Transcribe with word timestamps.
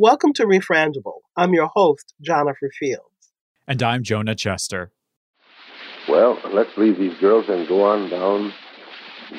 Welcome 0.00 0.32
to 0.34 0.44
Refrangible. 0.44 1.22
I'm 1.36 1.54
your 1.54 1.66
host, 1.74 2.14
Jonathan 2.20 2.70
Fields. 2.78 3.32
And 3.66 3.82
I'm 3.82 4.04
Jonah 4.04 4.36
Chester. 4.36 4.92
Well, 6.08 6.38
let's 6.52 6.70
leave 6.76 6.98
these 6.98 7.18
girls 7.18 7.48
and 7.48 7.66
go 7.66 7.82
on 7.82 8.08
down 8.08 8.52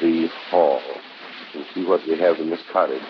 the 0.01 0.27
hall 0.49 0.81
and 1.53 1.65
see 1.73 1.85
what 1.85 2.05
we 2.05 2.19
have 2.19 2.41
in 2.41 2.49
this 2.49 2.59
cottage. 2.73 3.01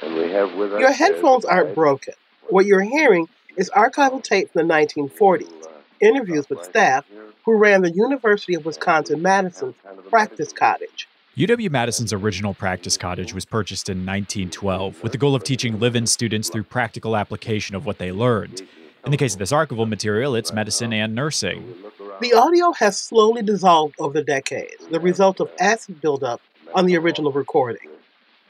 And 0.00 0.14
we 0.14 0.30
have 0.30 0.54
with 0.54 0.72
us. 0.72 0.78
Your 0.78 0.92
headphones 0.92 1.44
aren't 1.44 1.74
broken. 1.74 2.14
What 2.50 2.66
you're 2.66 2.82
hearing 2.82 3.28
is 3.56 3.68
archival 3.70 4.22
tape 4.22 4.52
from 4.52 4.68
the 4.68 4.72
1940s, 4.72 5.66
uh, 5.66 5.70
interviews 6.00 6.48
with 6.48 6.62
staff 6.64 7.04
who 7.46 7.56
ran 7.58 7.82
the 7.82 7.90
University 7.90 8.54
of 8.54 8.64
Wisconsin 8.64 9.20
Madison's 9.22 9.74
practice 10.08 10.52
cottage. 10.52 11.08
UW 11.40 11.70
Madison's 11.70 12.12
original 12.12 12.52
practice 12.52 12.98
cottage 12.98 13.32
was 13.32 13.46
purchased 13.46 13.88
in 13.88 14.04
1912 14.04 15.02
with 15.02 15.12
the 15.12 15.16
goal 15.16 15.34
of 15.34 15.42
teaching 15.42 15.80
live 15.80 15.96
in 15.96 16.06
students 16.06 16.50
through 16.50 16.64
practical 16.64 17.16
application 17.16 17.74
of 17.74 17.86
what 17.86 17.96
they 17.96 18.12
learned. 18.12 18.60
In 19.06 19.10
the 19.10 19.16
case 19.16 19.32
of 19.32 19.38
this 19.38 19.50
archival 19.50 19.88
material, 19.88 20.34
it's 20.34 20.52
medicine 20.52 20.92
and 20.92 21.14
nursing. 21.14 21.74
The 22.20 22.34
audio 22.34 22.72
has 22.72 22.98
slowly 22.98 23.40
dissolved 23.40 23.94
over 23.98 24.12
the 24.12 24.22
decades, 24.22 24.86
the 24.90 25.00
result 25.00 25.40
of 25.40 25.50
acid 25.58 26.02
buildup 26.02 26.42
on 26.74 26.84
the 26.84 26.98
original 26.98 27.32
recording. 27.32 27.88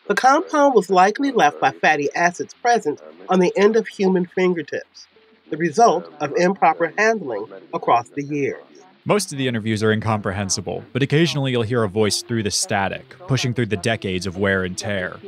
The 0.08 0.16
compound 0.16 0.74
was 0.74 0.90
likely 0.90 1.30
left 1.30 1.60
by 1.60 1.70
fatty 1.70 2.08
acids 2.16 2.54
present 2.54 3.00
on 3.28 3.38
the 3.38 3.56
end 3.56 3.76
of 3.76 3.86
human 3.86 4.26
fingertips, 4.26 5.06
the 5.48 5.56
result 5.56 6.12
of 6.20 6.32
improper 6.36 6.92
handling 6.98 7.46
across 7.72 8.08
the 8.08 8.24
years. 8.24 8.64
Most 9.10 9.32
of 9.32 9.38
the 9.38 9.48
interviews 9.48 9.82
are 9.82 9.90
incomprehensible, 9.90 10.84
but 10.92 11.02
occasionally 11.02 11.50
you'll 11.50 11.64
hear 11.64 11.82
a 11.82 11.88
voice 11.88 12.22
through 12.22 12.44
the 12.44 12.50
static, 12.52 13.18
pushing 13.26 13.52
through 13.52 13.66
the 13.66 13.76
decades 13.76 14.24
of 14.24 14.36
wear 14.36 14.62
and 14.62 14.78
tear. 14.78 15.18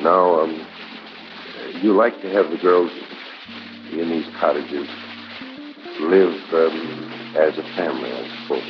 Now, 0.00 0.38
um, 0.38 0.64
you 1.82 1.92
like 1.92 2.22
to 2.22 2.30
have 2.30 2.52
the 2.52 2.56
girls 2.58 2.92
in 3.90 4.10
these 4.10 4.32
cottages 4.38 4.88
live 5.98 6.38
um, 6.54 7.34
as 7.34 7.58
a 7.58 7.64
family, 7.74 8.12
I 8.12 8.42
suppose. 8.42 8.62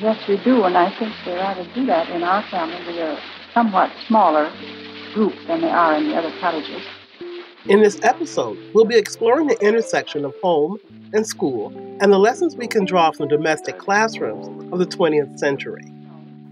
Yes, 0.00 0.18
we 0.26 0.42
do, 0.42 0.64
and 0.64 0.76
I 0.76 0.90
think 0.98 1.14
they 1.24 1.38
ought 1.38 1.54
to 1.54 1.74
do 1.74 1.86
that 1.86 2.10
in 2.10 2.24
our 2.24 2.42
family. 2.50 2.84
We 2.92 3.00
are 3.00 3.12
a 3.12 3.22
somewhat 3.54 3.92
smaller 4.08 4.52
group 5.14 5.34
than 5.46 5.60
they 5.60 5.70
are 5.70 5.94
in 5.94 6.08
the 6.08 6.16
other 6.16 6.36
cottages. 6.40 6.82
In 7.66 7.80
this 7.80 8.00
episode, 8.02 8.58
we'll 8.74 8.84
be 8.84 8.96
exploring 8.96 9.46
the 9.46 9.56
intersection 9.64 10.24
of 10.24 10.34
home 10.42 10.78
and 11.12 11.24
school 11.24 11.72
and 12.00 12.12
the 12.12 12.18
lessons 12.18 12.56
we 12.56 12.66
can 12.66 12.84
draw 12.84 13.12
from 13.12 13.28
domestic 13.28 13.78
classrooms 13.78 14.48
of 14.72 14.80
the 14.80 14.86
20th 14.86 15.38
century. 15.38 15.84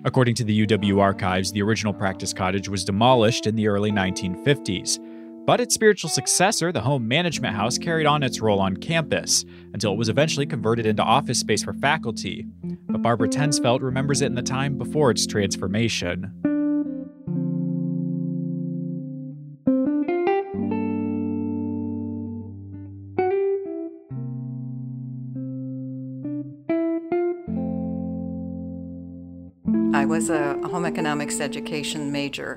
According 0.05 0.36
to 0.36 0.44
the 0.44 0.66
UW 0.66 1.00
archives, 1.00 1.50
the 1.50 1.62
original 1.62 1.92
practice 1.92 2.33
cottage 2.33 2.69
was 2.69 2.84
demolished 2.84 3.48
in 3.48 3.56
the 3.56 3.66
early 3.66 3.91
1950s. 3.91 5.05
But 5.47 5.61
its 5.61 5.75
spiritual 5.75 6.11
successor, 6.11 6.70
the 6.70 6.81
Home 6.83 7.08
Management 7.08 7.56
House, 7.56 7.77
carried 7.77 8.06
on 8.06 8.22
its 8.22 8.41
role 8.41 8.61
on 8.61 8.77
campus 8.77 9.44
until 9.72 9.92
it 9.92 9.98
was 9.98 10.08
eventually 10.08 10.47
converted 10.47 10.86
into 10.86 11.03
office 11.03 11.41
space 11.41 11.64
for 11.64 11.72
faculty. 11.72 12.47
But 12.88 13.03
Barbara 13.03 13.28
Tensfeld 13.28 13.83
remembers 13.83 14.22
it 14.22 14.27
in 14.27 14.36
the 14.36 14.42
time 14.42 14.78
before 14.78 15.11
its 15.11 15.27
transformation. 15.27 16.49
A 30.30 30.54
home 30.68 30.86
economics 30.86 31.40
education 31.40 32.10
major, 32.10 32.56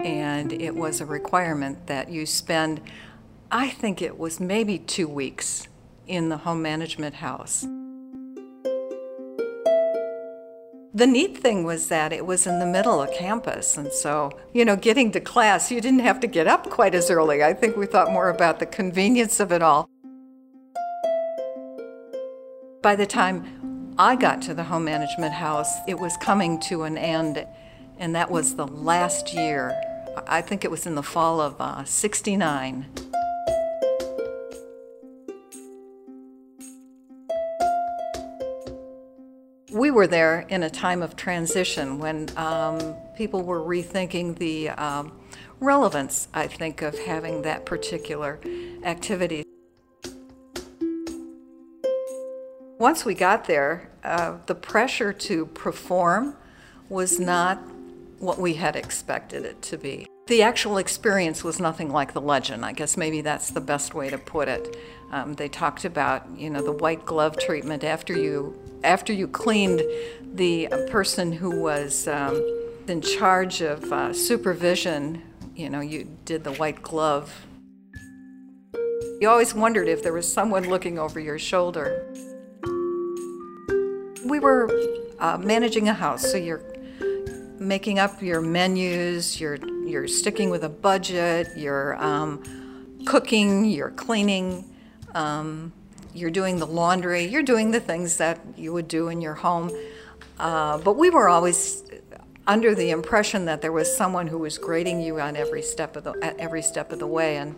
and 0.00 0.52
it 0.52 0.74
was 0.74 1.00
a 1.00 1.06
requirement 1.06 1.86
that 1.86 2.10
you 2.10 2.26
spend, 2.26 2.80
I 3.50 3.68
think 3.70 4.02
it 4.02 4.18
was 4.18 4.40
maybe 4.40 4.78
two 4.78 5.08
weeks 5.08 5.68
in 6.06 6.28
the 6.28 6.38
home 6.38 6.60
management 6.60 7.14
house. 7.14 7.66
The 10.94 11.06
neat 11.06 11.38
thing 11.38 11.64
was 11.64 11.88
that 11.88 12.12
it 12.12 12.26
was 12.26 12.46
in 12.46 12.58
the 12.58 12.66
middle 12.66 13.00
of 13.00 13.10
campus, 13.12 13.78
and 13.78 13.90
so, 13.90 14.30
you 14.52 14.64
know, 14.64 14.76
getting 14.76 15.10
to 15.12 15.20
class, 15.20 15.70
you 15.70 15.80
didn't 15.80 16.00
have 16.00 16.20
to 16.20 16.26
get 16.26 16.46
up 16.46 16.68
quite 16.68 16.94
as 16.94 17.10
early. 17.10 17.42
I 17.42 17.54
think 17.54 17.76
we 17.78 17.86
thought 17.86 18.12
more 18.12 18.28
about 18.28 18.58
the 18.58 18.66
convenience 18.66 19.40
of 19.40 19.52
it 19.52 19.62
all. 19.62 19.88
By 22.82 22.94
the 22.94 23.06
time 23.06 23.71
I 23.98 24.16
got 24.16 24.40
to 24.42 24.54
the 24.54 24.64
home 24.64 24.84
management 24.84 25.34
house, 25.34 25.76
it 25.86 25.98
was 25.98 26.16
coming 26.16 26.58
to 26.60 26.84
an 26.84 26.96
end, 26.96 27.46
and 27.98 28.14
that 28.14 28.30
was 28.30 28.56
the 28.56 28.66
last 28.66 29.34
year. 29.34 29.78
I 30.26 30.40
think 30.40 30.64
it 30.64 30.70
was 30.70 30.86
in 30.86 30.94
the 30.94 31.02
fall 31.02 31.42
of 31.42 31.60
uh, 31.60 31.84
69. 31.84 32.86
We 39.70 39.90
were 39.90 40.06
there 40.06 40.46
in 40.48 40.62
a 40.62 40.70
time 40.70 41.02
of 41.02 41.14
transition 41.14 41.98
when 41.98 42.28
um, 42.36 42.94
people 43.14 43.42
were 43.42 43.60
rethinking 43.60 44.38
the 44.38 44.70
um, 44.70 45.12
relevance, 45.60 46.28
I 46.32 46.46
think, 46.46 46.80
of 46.80 46.98
having 46.98 47.42
that 47.42 47.66
particular 47.66 48.40
activity. 48.84 49.44
Once 52.82 53.04
we 53.04 53.14
got 53.14 53.44
there, 53.44 53.88
uh, 54.02 54.36
the 54.46 54.54
pressure 54.56 55.12
to 55.12 55.46
perform 55.46 56.34
was 56.88 57.20
not 57.20 57.56
what 58.18 58.40
we 58.40 58.54
had 58.54 58.74
expected 58.74 59.44
it 59.44 59.62
to 59.62 59.78
be. 59.78 60.04
The 60.26 60.42
actual 60.42 60.78
experience 60.78 61.44
was 61.44 61.60
nothing 61.60 61.92
like 61.92 62.12
the 62.12 62.20
legend. 62.20 62.64
I 62.64 62.72
guess 62.72 62.96
maybe 62.96 63.20
that's 63.20 63.50
the 63.50 63.60
best 63.60 63.94
way 63.94 64.10
to 64.10 64.18
put 64.18 64.48
it. 64.48 64.76
Um, 65.12 65.34
they 65.34 65.48
talked 65.48 65.84
about, 65.84 66.28
you 66.36 66.50
know, 66.50 66.60
the 66.60 66.72
white 66.72 67.06
glove 67.06 67.36
treatment 67.38 67.84
after 67.84 68.18
you 68.18 68.60
after 68.82 69.12
you 69.12 69.28
cleaned 69.28 69.80
the 70.34 70.66
person 70.90 71.30
who 71.30 71.60
was 71.60 72.08
um, 72.08 72.34
in 72.88 73.00
charge 73.00 73.60
of 73.60 73.92
uh, 73.92 74.12
supervision. 74.12 75.22
You 75.54 75.70
know, 75.70 75.82
you 75.82 76.08
did 76.24 76.42
the 76.42 76.54
white 76.54 76.82
glove. 76.82 77.32
You 79.20 79.28
always 79.28 79.54
wondered 79.54 79.86
if 79.86 80.02
there 80.02 80.12
was 80.12 80.26
someone 80.32 80.68
looking 80.68 80.98
over 80.98 81.20
your 81.20 81.38
shoulder. 81.38 82.12
We 84.24 84.38
were 84.38 84.70
uh, 85.18 85.38
managing 85.38 85.88
a 85.88 85.94
house, 85.94 86.30
so 86.30 86.36
you're 86.36 86.62
making 87.58 87.98
up 87.98 88.22
your 88.22 88.40
menus, 88.40 89.40
you're 89.40 89.58
you're 89.86 90.08
sticking 90.08 90.50
with 90.50 90.64
a 90.64 90.68
budget, 90.68 91.48
you're 91.56 92.02
um, 92.02 92.42
cooking, 93.06 93.64
you're 93.64 93.90
cleaning, 93.90 94.64
um, 95.14 95.72
you're 96.14 96.30
doing 96.30 96.58
the 96.58 96.66
laundry, 96.66 97.24
you're 97.24 97.42
doing 97.42 97.70
the 97.70 97.80
things 97.80 98.16
that 98.18 98.40
you 98.56 98.72
would 98.72 98.88
do 98.88 99.08
in 99.08 99.20
your 99.20 99.34
home. 99.34 99.70
Uh, 100.38 100.78
but 100.78 100.94
we 100.94 101.10
were 101.10 101.28
always 101.28 101.84
under 102.46 102.74
the 102.74 102.90
impression 102.90 103.44
that 103.44 103.60
there 103.60 103.72
was 103.72 103.94
someone 103.96 104.26
who 104.26 104.38
was 104.38 104.58
grading 104.58 105.00
you 105.00 105.20
on 105.20 105.36
every 105.36 105.62
step 105.62 105.96
of 105.96 106.04
the 106.04 106.12
at 106.22 106.38
every 106.38 106.62
step 106.62 106.92
of 106.92 106.98
the 106.98 107.06
way, 107.06 107.36
and 107.36 107.54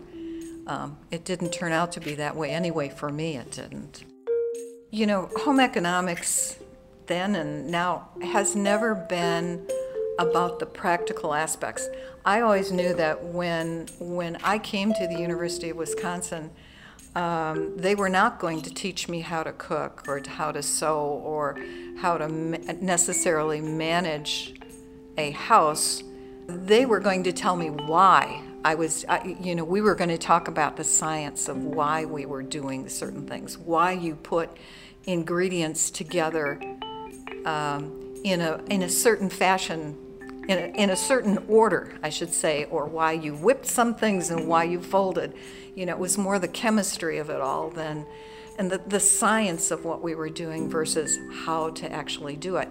um, 0.67 0.97
it 1.11 1.25
didn't 1.25 1.51
turn 1.51 1.71
out 1.71 1.91
to 1.93 1.99
be 1.99 2.15
that 2.15 2.35
way 2.35 2.51
anyway. 2.51 2.89
For 2.89 3.11
me, 3.11 3.37
it 3.37 3.51
didn't. 3.51 4.03
You 4.95 5.05
know, 5.05 5.29
home 5.41 5.59
economics 5.59 6.57
then 7.07 7.35
and 7.35 7.69
now 7.69 8.07
has 8.21 8.55
never 8.55 8.95
been 8.95 9.67
about 10.19 10.59
the 10.59 10.65
practical 10.65 11.33
aspects. 11.33 11.89
I 12.23 12.39
always 12.39 12.71
knew 12.71 12.93
that 12.93 13.21
when 13.21 13.89
when 13.99 14.37
I 14.37 14.57
came 14.57 14.93
to 14.93 15.07
the 15.07 15.19
University 15.19 15.71
of 15.71 15.75
Wisconsin, 15.75 16.49
um, 17.13 17.75
they 17.75 17.93
were 17.93 18.07
not 18.07 18.39
going 18.39 18.61
to 18.61 18.73
teach 18.73 19.09
me 19.09 19.19
how 19.19 19.43
to 19.43 19.51
cook 19.51 20.05
or 20.07 20.21
how 20.25 20.53
to 20.53 20.63
sew 20.63 20.97
or 20.97 21.57
how 21.97 22.17
to 22.17 22.29
ma- 22.29 22.57
necessarily 22.79 23.59
manage 23.59 24.53
a 25.17 25.31
house. 25.31 26.03
They 26.47 26.85
were 26.85 27.01
going 27.01 27.23
to 27.23 27.33
tell 27.33 27.57
me 27.57 27.69
why 27.69 28.41
I 28.65 28.73
was, 28.73 29.05
I, 29.07 29.37
you 29.41 29.53
know, 29.53 29.63
we 29.63 29.81
were 29.81 29.93
going 29.93 30.09
to 30.09 30.17
talk 30.17 30.47
about 30.47 30.75
the 30.75 30.83
science 30.83 31.47
of 31.47 31.63
why 31.63 32.05
we 32.05 32.25
were 32.25 32.41
doing 32.41 32.89
certain 32.89 33.27
things, 33.27 33.59
why 33.59 33.91
you 33.91 34.15
put 34.15 34.49
ingredients 35.05 35.89
together 35.89 36.59
um, 37.45 38.15
in 38.23 38.41
a 38.41 38.61
in 38.69 38.81
a 38.83 38.89
certain 38.89 39.29
fashion 39.29 39.97
in 40.47 40.57
a, 40.59 40.81
in 40.81 40.89
a 40.91 40.95
certain 40.95 41.43
order, 41.47 41.93
I 42.03 42.09
should 42.09 42.33
say, 42.33 42.65
or 42.65 42.85
why 42.85 43.13
you 43.13 43.35
whipped 43.35 43.65
some 43.65 43.95
things 43.95 44.29
and 44.29 44.47
why 44.47 44.65
you 44.65 44.81
folded. 44.81 45.33
You 45.73 45.85
know, 45.85 45.93
it 45.93 45.99
was 45.99 46.17
more 46.17 46.39
the 46.39 46.47
chemistry 46.47 47.17
of 47.17 47.29
it 47.29 47.41
all 47.41 47.69
than, 47.69 48.05
and 48.57 48.71
the, 48.71 48.77
the 48.77 48.99
science 48.99 49.71
of 49.71 49.85
what 49.85 50.01
we 50.01 50.15
were 50.15 50.29
doing 50.29 50.69
versus 50.69 51.17
how 51.45 51.71
to 51.71 51.91
actually 51.91 52.35
do 52.35 52.57
it. 52.57 52.69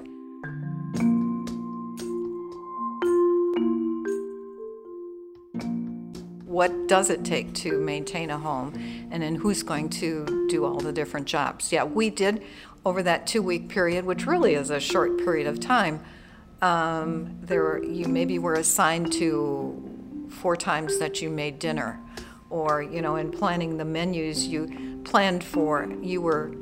What 6.54 6.86
does 6.86 7.10
it 7.10 7.24
take 7.24 7.52
to 7.54 7.80
maintain 7.80 8.30
a 8.30 8.38
home, 8.38 8.74
and 9.10 9.20
then 9.24 9.34
who's 9.34 9.64
going 9.64 9.88
to 9.90 10.46
do 10.48 10.64
all 10.64 10.78
the 10.78 10.92
different 10.92 11.26
jobs? 11.26 11.72
Yeah, 11.72 11.82
we 11.82 12.10
did 12.10 12.44
over 12.86 13.02
that 13.02 13.26
two 13.26 13.42
week 13.42 13.68
period, 13.68 14.04
which 14.04 14.24
really 14.24 14.54
is 14.54 14.70
a 14.70 14.78
short 14.78 15.18
period 15.18 15.48
of 15.48 15.58
time 15.58 16.00
um, 16.62 17.36
there 17.42 17.82
you 17.82 18.06
maybe 18.06 18.38
were 18.38 18.54
assigned 18.54 19.12
to 19.14 20.28
four 20.30 20.56
times 20.56 20.98
that 20.98 21.20
you 21.20 21.28
made 21.28 21.58
dinner. 21.58 22.00
Or, 22.50 22.82
you 22.82 23.02
know, 23.02 23.16
in 23.16 23.32
planning 23.32 23.76
the 23.76 23.84
menus, 23.84 24.46
you 24.46 25.00
planned 25.04 25.42
for, 25.42 25.92
you 26.02 26.20
were 26.20 26.54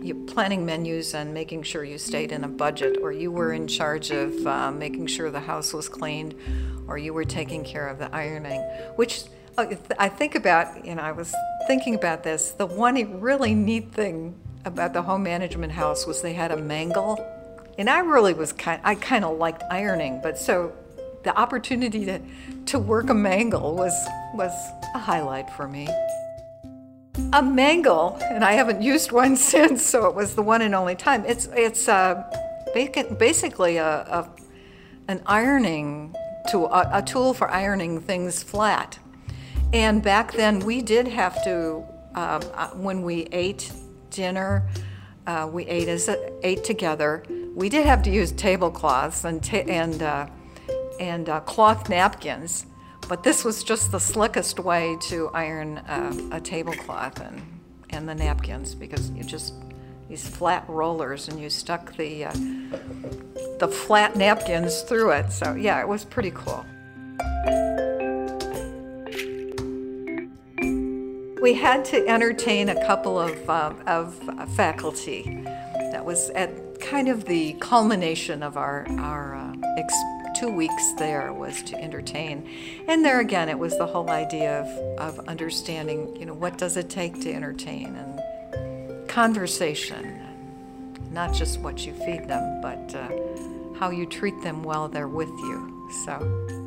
you 0.00 0.26
planning 0.26 0.66
menus 0.66 1.14
and 1.14 1.32
making 1.32 1.62
sure 1.62 1.82
you 1.82 1.98
stayed 1.98 2.32
in 2.32 2.44
a 2.44 2.48
budget, 2.48 2.98
or 3.00 3.12
you 3.12 3.30
were 3.30 3.52
in 3.52 3.66
charge 3.66 4.10
of 4.10 4.46
uh, 4.46 4.70
making 4.70 5.06
sure 5.06 5.30
the 5.30 5.40
house 5.40 5.72
was 5.72 5.88
cleaned, 5.88 6.34
or 6.86 6.98
you 6.98 7.14
were 7.14 7.24
taking 7.24 7.64
care 7.64 7.88
of 7.88 7.98
the 7.98 8.14
ironing, 8.14 8.60
which 8.96 9.24
I 9.58 10.08
think 10.08 10.34
about, 10.34 10.84
you 10.84 10.94
know, 10.94 11.02
I 11.02 11.12
was 11.12 11.34
thinking 11.66 11.94
about 11.94 12.22
this. 12.22 12.50
The 12.50 12.66
one 12.66 13.20
really 13.20 13.54
neat 13.54 13.92
thing 13.92 14.34
about 14.66 14.92
the 14.92 15.00
home 15.00 15.22
management 15.22 15.72
house 15.72 16.06
was 16.06 16.20
they 16.20 16.34
had 16.34 16.50
a 16.50 16.56
mangle. 16.56 17.24
And 17.78 17.88
I 17.88 18.00
really 18.00 18.34
was 18.34 18.52
kind 18.52 18.80
I 18.84 18.94
kind 18.94 19.24
of 19.24 19.38
liked 19.38 19.62
ironing, 19.70 20.20
but 20.22 20.38
so 20.38 20.72
the 21.24 21.36
opportunity 21.38 22.04
to 22.06 22.20
to 22.66 22.78
work 22.78 23.10
a 23.10 23.14
mangle 23.14 23.74
was 23.74 23.94
was 24.34 24.52
a 24.94 24.98
highlight 24.98 25.50
for 25.50 25.68
me. 25.68 25.88
A 27.32 27.42
mangle, 27.42 28.18
and 28.22 28.44
I 28.44 28.52
haven't 28.52 28.82
used 28.82 29.12
one 29.12 29.36
since, 29.52 29.84
so 29.84 30.06
it 30.06 30.14
was 30.14 30.34
the 30.34 30.42
one 30.42 30.62
and 30.62 30.74
only 30.74 30.96
time. 30.96 31.24
It's 31.26 31.48
it's 31.54 31.88
uh, 31.88 32.24
basically 32.74 33.76
a, 33.76 33.86
a 33.86 34.30
an 35.08 35.22
ironing 35.26 36.14
tool, 36.50 36.66
a, 36.72 36.88
a 36.94 37.02
tool 37.02 37.34
for 37.34 37.50
ironing 37.50 38.00
things 38.00 38.42
flat. 38.42 38.98
And 39.72 40.02
back 40.02 40.32
then, 40.32 40.60
we 40.60 40.80
did 40.80 41.08
have 41.08 41.42
to, 41.44 41.84
um, 42.14 42.40
uh, 42.54 42.68
when 42.70 43.02
we 43.02 43.24
ate 43.32 43.72
dinner, 44.10 44.68
uh, 45.26 45.48
we 45.52 45.66
ate 45.66 45.88
as 45.88 46.08
a, 46.08 46.32
ate 46.46 46.64
together. 46.64 47.24
We 47.54 47.68
did 47.68 47.84
have 47.86 48.02
to 48.04 48.10
use 48.10 48.32
tablecloths 48.32 49.24
and 49.24 49.42
ta- 49.42 49.64
and 49.66 50.02
uh, 50.02 50.26
and 51.00 51.28
uh, 51.28 51.40
cloth 51.40 51.88
napkins, 51.88 52.66
but 53.08 53.22
this 53.22 53.44
was 53.44 53.64
just 53.64 53.92
the 53.92 54.00
slickest 54.00 54.60
way 54.60 54.96
to 55.02 55.28
iron 55.30 55.78
uh, 55.78 56.14
a 56.32 56.40
tablecloth 56.40 57.20
and 57.20 57.42
and 57.90 58.08
the 58.08 58.14
napkins 58.14 58.74
because 58.74 59.10
you 59.10 59.24
just 59.24 59.54
these 60.08 60.26
flat 60.26 60.64
rollers 60.68 61.28
and 61.28 61.40
you 61.40 61.50
stuck 61.50 61.96
the 61.96 62.26
uh, 62.26 62.32
the 63.58 63.68
flat 63.68 64.16
napkins 64.16 64.82
through 64.82 65.10
it. 65.10 65.32
So 65.32 65.54
yeah, 65.54 65.80
it 65.80 65.88
was 65.88 66.04
pretty 66.04 66.30
cool. 66.30 66.64
We 71.46 71.54
had 71.54 71.84
to 71.84 72.08
entertain 72.08 72.70
a 72.70 72.86
couple 72.88 73.20
of, 73.20 73.48
uh, 73.48 73.72
of 73.86 74.16
faculty. 74.56 75.44
That 75.92 76.04
was 76.04 76.30
at 76.30 76.80
kind 76.80 77.06
of 77.06 77.24
the 77.24 77.52
culmination 77.60 78.42
of 78.42 78.56
our, 78.56 78.84
our 78.98 79.36
uh, 79.36 79.54
ex- 79.78 79.94
two 80.40 80.48
weeks 80.48 80.92
there 80.98 81.32
was 81.32 81.62
to 81.62 81.80
entertain. 81.80 82.50
And 82.88 83.04
there 83.04 83.20
again, 83.20 83.48
it 83.48 83.56
was 83.56 83.78
the 83.78 83.86
whole 83.86 84.10
idea 84.10 84.60
of, 84.60 84.98
of 84.98 85.28
understanding, 85.28 86.16
you 86.16 86.26
know, 86.26 86.34
what 86.34 86.58
does 86.58 86.76
it 86.76 86.90
take 86.90 87.20
to 87.20 87.32
entertain 87.32 87.94
and 87.94 89.08
conversation, 89.08 90.20
not 91.12 91.32
just 91.32 91.60
what 91.60 91.86
you 91.86 91.92
feed 91.92 92.26
them, 92.26 92.60
but 92.60 92.92
uh, 92.92 93.08
how 93.78 93.90
you 93.90 94.04
treat 94.04 94.42
them 94.42 94.64
while 94.64 94.88
they're 94.88 95.06
with 95.06 95.28
you. 95.28 95.88
So. 96.04 96.65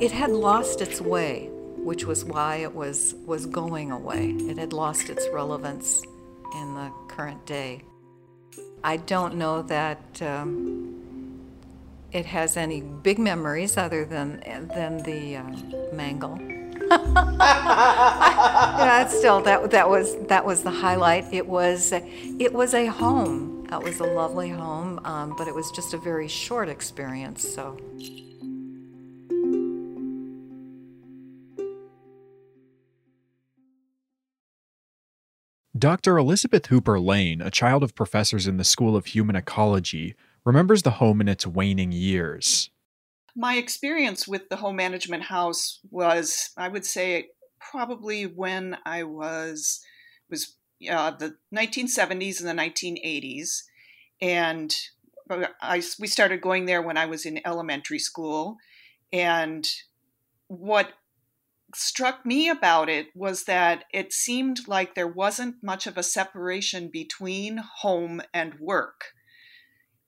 It 0.00 0.12
had 0.12 0.30
lost 0.30 0.80
its 0.80 1.00
way, 1.00 1.48
which 1.76 2.04
was 2.04 2.24
why 2.24 2.56
it 2.56 2.74
was, 2.74 3.14
was 3.26 3.46
going 3.46 3.90
away. 3.90 4.30
It 4.30 4.56
had 4.56 4.72
lost 4.72 5.10
its 5.10 5.26
relevance 5.32 6.02
in 6.54 6.74
the 6.74 6.92
current 7.08 7.44
day. 7.46 7.82
I 8.84 8.98
don't 8.98 9.34
know 9.34 9.62
that 9.62 10.22
um, 10.22 11.40
it 12.12 12.26
has 12.26 12.56
any 12.56 12.80
big 12.80 13.18
memories 13.18 13.76
other 13.76 14.04
than, 14.04 14.40
than 14.74 15.02
the 15.02 15.36
um, 15.36 15.74
mangle. 15.92 16.38
yeah, 16.90 19.06
still 19.08 19.42
that 19.42 19.70
that 19.72 19.90
was 19.90 20.16
that 20.28 20.42
was 20.42 20.62
the 20.62 20.70
highlight. 20.70 21.26
It 21.34 21.46
was 21.46 21.92
it 21.92 22.54
was 22.54 22.72
a 22.72 22.86
home. 22.86 23.68
It 23.70 23.82
was 23.82 24.00
a 24.00 24.06
lovely 24.06 24.48
home, 24.48 24.98
um, 25.04 25.34
but 25.36 25.48
it 25.48 25.54
was 25.54 25.70
just 25.72 25.92
a 25.92 25.98
very 25.98 26.28
short 26.28 26.70
experience. 26.70 27.46
So. 27.46 27.76
Dr. 35.78 36.18
Elizabeth 36.18 36.66
Hooper 36.66 36.98
Lane, 36.98 37.40
a 37.40 37.50
child 37.50 37.82
of 37.82 37.94
professors 37.94 38.46
in 38.46 38.56
the 38.56 38.64
School 38.64 38.96
of 38.96 39.06
Human 39.06 39.36
Ecology, 39.36 40.16
remembers 40.44 40.82
the 40.82 40.92
home 40.92 41.20
in 41.20 41.28
its 41.28 41.46
waning 41.46 41.92
years. 41.92 42.70
My 43.36 43.56
experience 43.56 44.26
with 44.26 44.48
the 44.48 44.56
home 44.56 44.76
management 44.76 45.24
house 45.24 45.78
was, 45.90 46.50
I 46.56 46.68
would 46.68 46.84
say, 46.84 47.28
probably 47.60 48.24
when 48.24 48.78
I 48.84 49.04
was 49.04 49.80
was 50.30 50.56
uh, 50.90 51.12
the 51.12 51.36
1970s 51.54 52.40
and 52.40 52.48
the 52.48 52.62
1980s, 52.62 53.62
and 54.20 54.74
I 55.60 55.82
we 55.98 56.06
started 56.06 56.40
going 56.40 56.66
there 56.66 56.82
when 56.82 56.96
I 56.96 57.06
was 57.06 57.24
in 57.24 57.40
elementary 57.46 57.98
school, 57.98 58.56
and 59.12 59.68
what 60.48 60.92
struck 61.74 62.24
me 62.24 62.48
about 62.48 62.88
it 62.88 63.08
was 63.14 63.44
that 63.44 63.84
it 63.92 64.12
seemed 64.12 64.66
like 64.66 64.94
there 64.94 65.08
wasn't 65.08 65.62
much 65.62 65.86
of 65.86 65.98
a 65.98 66.02
separation 66.02 66.88
between 66.88 67.58
home 67.80 68.22
and 68.32 68.58
work. 68.58 69.12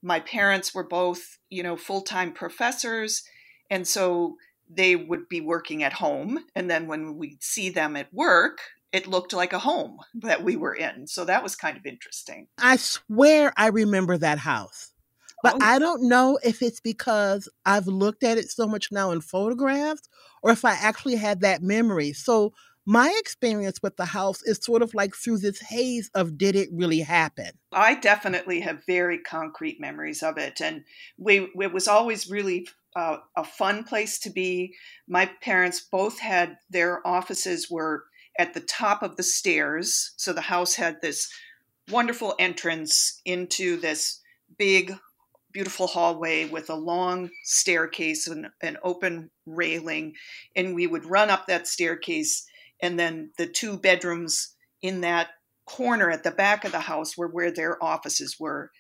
My 0.03 0.21
parents 0.21 0.75
were 0.75 0.87
both, 0.87 1.39
you 1.51 1.63
know, 1.63 1.77
full 1.77 2.03
time 2.03 2.33
professors, 2.33 3.23
and 3.71 3.87
so 3.87 4.37
they 4.69 4.97
would 4.97 5.29
be 5.29 5.41
working 5.41 5.83
at 5.83 5.95
home. 5.95 6.39
And 6.55 6.71
then 6.71 6.87
when 6.87 7.17
we'd 7.17 7.43
see 7.43 7.71
them 7.71 7.97
at 7.97 8.13
work, 8.13 8.59
it 8.93 9.07
looked 9.07 9.33
like 9.33 9.53
a 9.53 9.59
home 9.59 9.99
that 10.15 10.43
we 10.43 10.57
were 10.57 10.75
in. 10.75 11.07
So 11.07 11.25
that 11.25 11.43
was 11.43 11.57
kind 11.57 11.77
of 11.77 11.87
interesting. 11.87 12.49
I 12.59 12.77
swear 12.77 13.53
I 13.57 13.69
remember 13.69 14.17
that 14.19 14.39
house. 14.39 14.93
But 15.43 15.55
oh. 15.55 15.59
I 15.63 15.79
don't 15.79 16.09
know 16.09 16.39
if 16.45 16.63
it's 16.63 16.81
because 16.81 17.49
I've 17.65 17.87
looked 17.87 18.23
at 18.23 18.39
it 18.39 18.51
so 18.51 18.67
much 18.67 18.93
now 18.93 19.11
in 19.11 19.21
photographs 19.21 20.09
or 20.43 20.51
if 20.51 20.65
I 20.65 20.73
actually 20.73 21.17
had 21.17 21.41
that 21.41 21.63
memory. 21.63 22.13
So 22.13 22.53
my 22.87 23.15
experience 23.19 23.83
with 23.83 23.97
the 23.97 24.07
house 24.07 24.43
is 24.43 24.59
sort 24.63 24.83
of 24.83 24.95
like 24.95 25.15
through 25.15 25.39
this 25.39 25.61
haze 25.61 26.11
of 26.15 26.39
did 26.39 26.57
it 26.57 26.69
really 26.73 27.01
happen? 27.01 27.51
I 27.73 27.95
definitely 27.95 28.61
have 28.61 28.85
very 28.87 29.19
concrete 29.19 29.81
memories 29.81 30.23
of 30.23 30.39
it. 30.39 30.61
And 30.61 30.85
we, 31.19 31.51
it 31.61 31.73
was 31.73 31.89
always 31.89 32.29
really 32.29 32.69
uh, 32.97 33.19
a 33.37 33.45
fun 33.45 33.85
place 33.85 34.19
to 34.21 34.31
be. 34.31 34.75
My 35.07 35.31
parents 35.41 35.81
both 35.81 36.19
had 36.19 36.57
their 36.69 37.07
offices 37.07 37.71
were 37.71 38.05
at 38.39 38.55
the 38.55 38.61
top 38.61 39.03
of 39.03 39.17
the 39.17 39.23
stairs. 39.23 40.13
So 40.17 40.33
the 40.33 40.41
house 40.41 40.75
had 40.75 41.01
this 41.03 41.31
wonderful 41.91 42.35
entrance 42.39 43.21
into 43.25 43.79
this 43.79 44.21
big 44.59 44.95
beautiful 45.53 45.87
hallway 45.87 46.49
with 46.49 46.71
a 46.71 46.75
long 46.75 47.31
staircase 47.45 48.27
and 48.27 48.49
an 48.63 48.77
open 48.83 49.31
railing. 49.47 50.15
And 50.55 50.75
we 50.75 50.87
would 50.87 51.05
run 51.05 51.31
up 51.31 51.47
that 51.47 51.67
staircase, 51.67 52.47
and 52.81 52.99
then 52.99 53.31
the 53.39 53.47
two 53.47 53.79
bedrooms 53.79 54.55
in 54.83 55.01
that 55.03 55.29
corner 55.67 56.11
at 56.11 56.23
the 56.23 56.31
back 56.31 56.65
of 56.65 56.73
the 56.73 56.81
house 56.81 57.17
were 57.17 57.29
where 57.29 57.53
their 57.53 57.83
offices 57.83 58.37
were. 58.39 58.71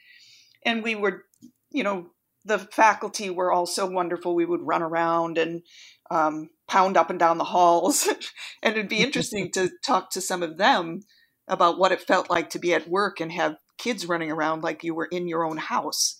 And 0.64 0.82
we 0.82 0.94
were, 0.94 1.24
you 1.70 1.82
know, 1.84 2.10
the 2.44 2.58
faculty 2.58 3.30
were 3.30 3.52
all 3.52 3.66
so 3.66 3.86
wonderful. 3.86 4.34
We 4.34 4.46
would 4.46 4.62
run 4.62 4.82
around 4.82 5.38
and 5.38 5.62
um, 6.10 6.50
pound 6.66 6.96
up 6.96 7.10
and 7.10 7.18
down 7.18 7.38
the 7.38 7.44
halls. 7.44 8.08
and 8.62 8.74
it'd 8.74 8.88
be 8.88 9.02
interesting 9.02 9.50
to 9.52 9.70
talk 9.84 10.10
to 10.10 10.20
some 10.20 10.42
of 10.42 10.56
them 10.56 11.00
about 11.46 11.78
what 11.78 11.92
it 11.92 12.00
felt 12.00 12.30
like 12.30 12.50
to 12.50 12.58
be 12.58 12.72
at 12.72 12.88
work 12.88 13.20
and 13.20 13.32
have 13.32 13.56
kids 13.76 14.06
running 14.06 14.30
around 14.30 14.62
like 14.62 14.84
you 14.84 14.94
were 14.94 15.08
in 15.10 15.26
your 15.28 15.44
own 15.44 15.56
house 15.56 16.19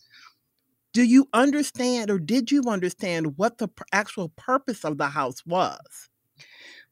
do 0.93 1.03
you 1.03 1.29
understand 1.33 2.11
or 2.11 2.19
did 2.19 2.51
you 2.51 2.63
understand 2.69 3.37
what 3.37 3.59
the 3.59 3.69
actual 3.93 4.29
purpose 4.31 4.85
of 4.85 4.99
the 4.99 5.09
house 5.09 5.45
was? 5.47 6.09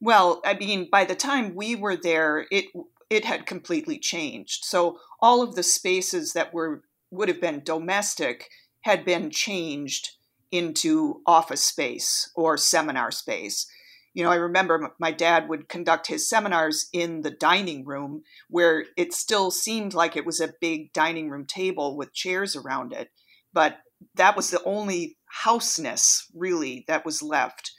Well, 0.01 0.41
I 0.45 0.53
mean, 0.53 0.87
by 0.89 1.05
the 1.05 1.15
time 1.15 1.55
we 1.55 1.75
were 1.75 1.97
there, 1.97 2.45
it 2.51 2.65
it 3.09 3.25
had 3.25 3.45
completely 3.45 3.97
changed. 3.97 4.63
So 4.63 4.99
all 5.19 5.41
of 5.41 5.55
the 5.55 5.63
spaces 5.63 6.33
that 6.33 6.53
were 6.53 6.83
would 7.11 7.27
have 7.27 7.41
been 7.41 7.63
domestic 7.63 8.49
had 8.81 9.03
been 9.03 9.29
changed 9.29 10.11
into 10.51 11.21
office 11.25 11.63
space 11.63 12.31
or 12.35 12.57
seminar 12.57 13.11
space. 13.11 13.67
You 14.13 14.23
know, 14.23 14.31
I 14.31 14.35
remember 14.35 14.93
my 14.99 15.11
dad 15.11 15.49
would 15.49 15.69
conduct 15.69 16.07
his 16.07 16.27
seminars 16.27 16.87
in 16.93 17.21
the 17.21 17.31
dining 17.31 17.85
room 17.85 18.23
where 18.49 18.85
it 18.97 19.13
still 19.13 19.51
seemed 19.51 19.93
like 19.93 20.15
it 20.15 20.25
was 20.25 20.39
a 20.39 20.53
big 20.59 20.93
dining 20.93 21.29
room 21.29 21.45
table 21.45 21.95
with 21.95 22.13
chairs 22.13 22.55
around 22.55 22.93
it. 22.93 23.09
But 23.53 23.79
that 24.15 24.35
was 24.35 24.51
the 24.51 24.63
only 24.63 25.17
houseness 25.27 26.27
really 26.33 26.85
that 26.87 27.05
was 27.05 27.21
left. 27.21 27.71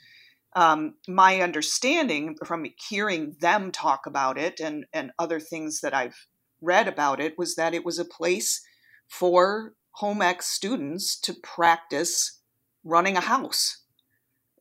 Um, 0.55 0.95
my 1.07 1.41
understanding 1.41 2.35
from 2.45 2.65
hearing 2.89 3.35
them 3.39 3.71
talk 3.71 4.05
about 4.05 4.37
it 4.37 4.59
and, 4.59 4.85
and 4.91 5.11
other 5.17 5.39
things 5.39 5.79
that 5.81 5.93
I've 5.93 6.27
read 6.61 6.87
about 6.87 7.19
it 7.19 7.37
was 7.37 7.55
that 7.55 7.73
it 7.73 7.85
was 7.85 7.99
a 7.99 8.05
place 8.05 8.61
for 9.09 9.73
home 9.95 10.21
ec 10.21 10.41
students 10.41 11.19
to 11.19 11.33
practice 11.41 12.41
running 12.83 13.17
a 13.17 13.21
house 13.21 13.83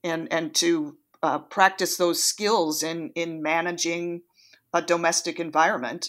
and 0.02 0.32
and 0.32 0.54
to 0.54 0.96
uh, 1.22 1.38
practice 1.38 1.96
those 1.96 2.22
skills 2.22 2.82
in 2.82 3.10
in 3.14 3.42
managing 3.42 4.22
a 4.72 4.80
domestic 4.80 5.38
environment. 5.38 6.08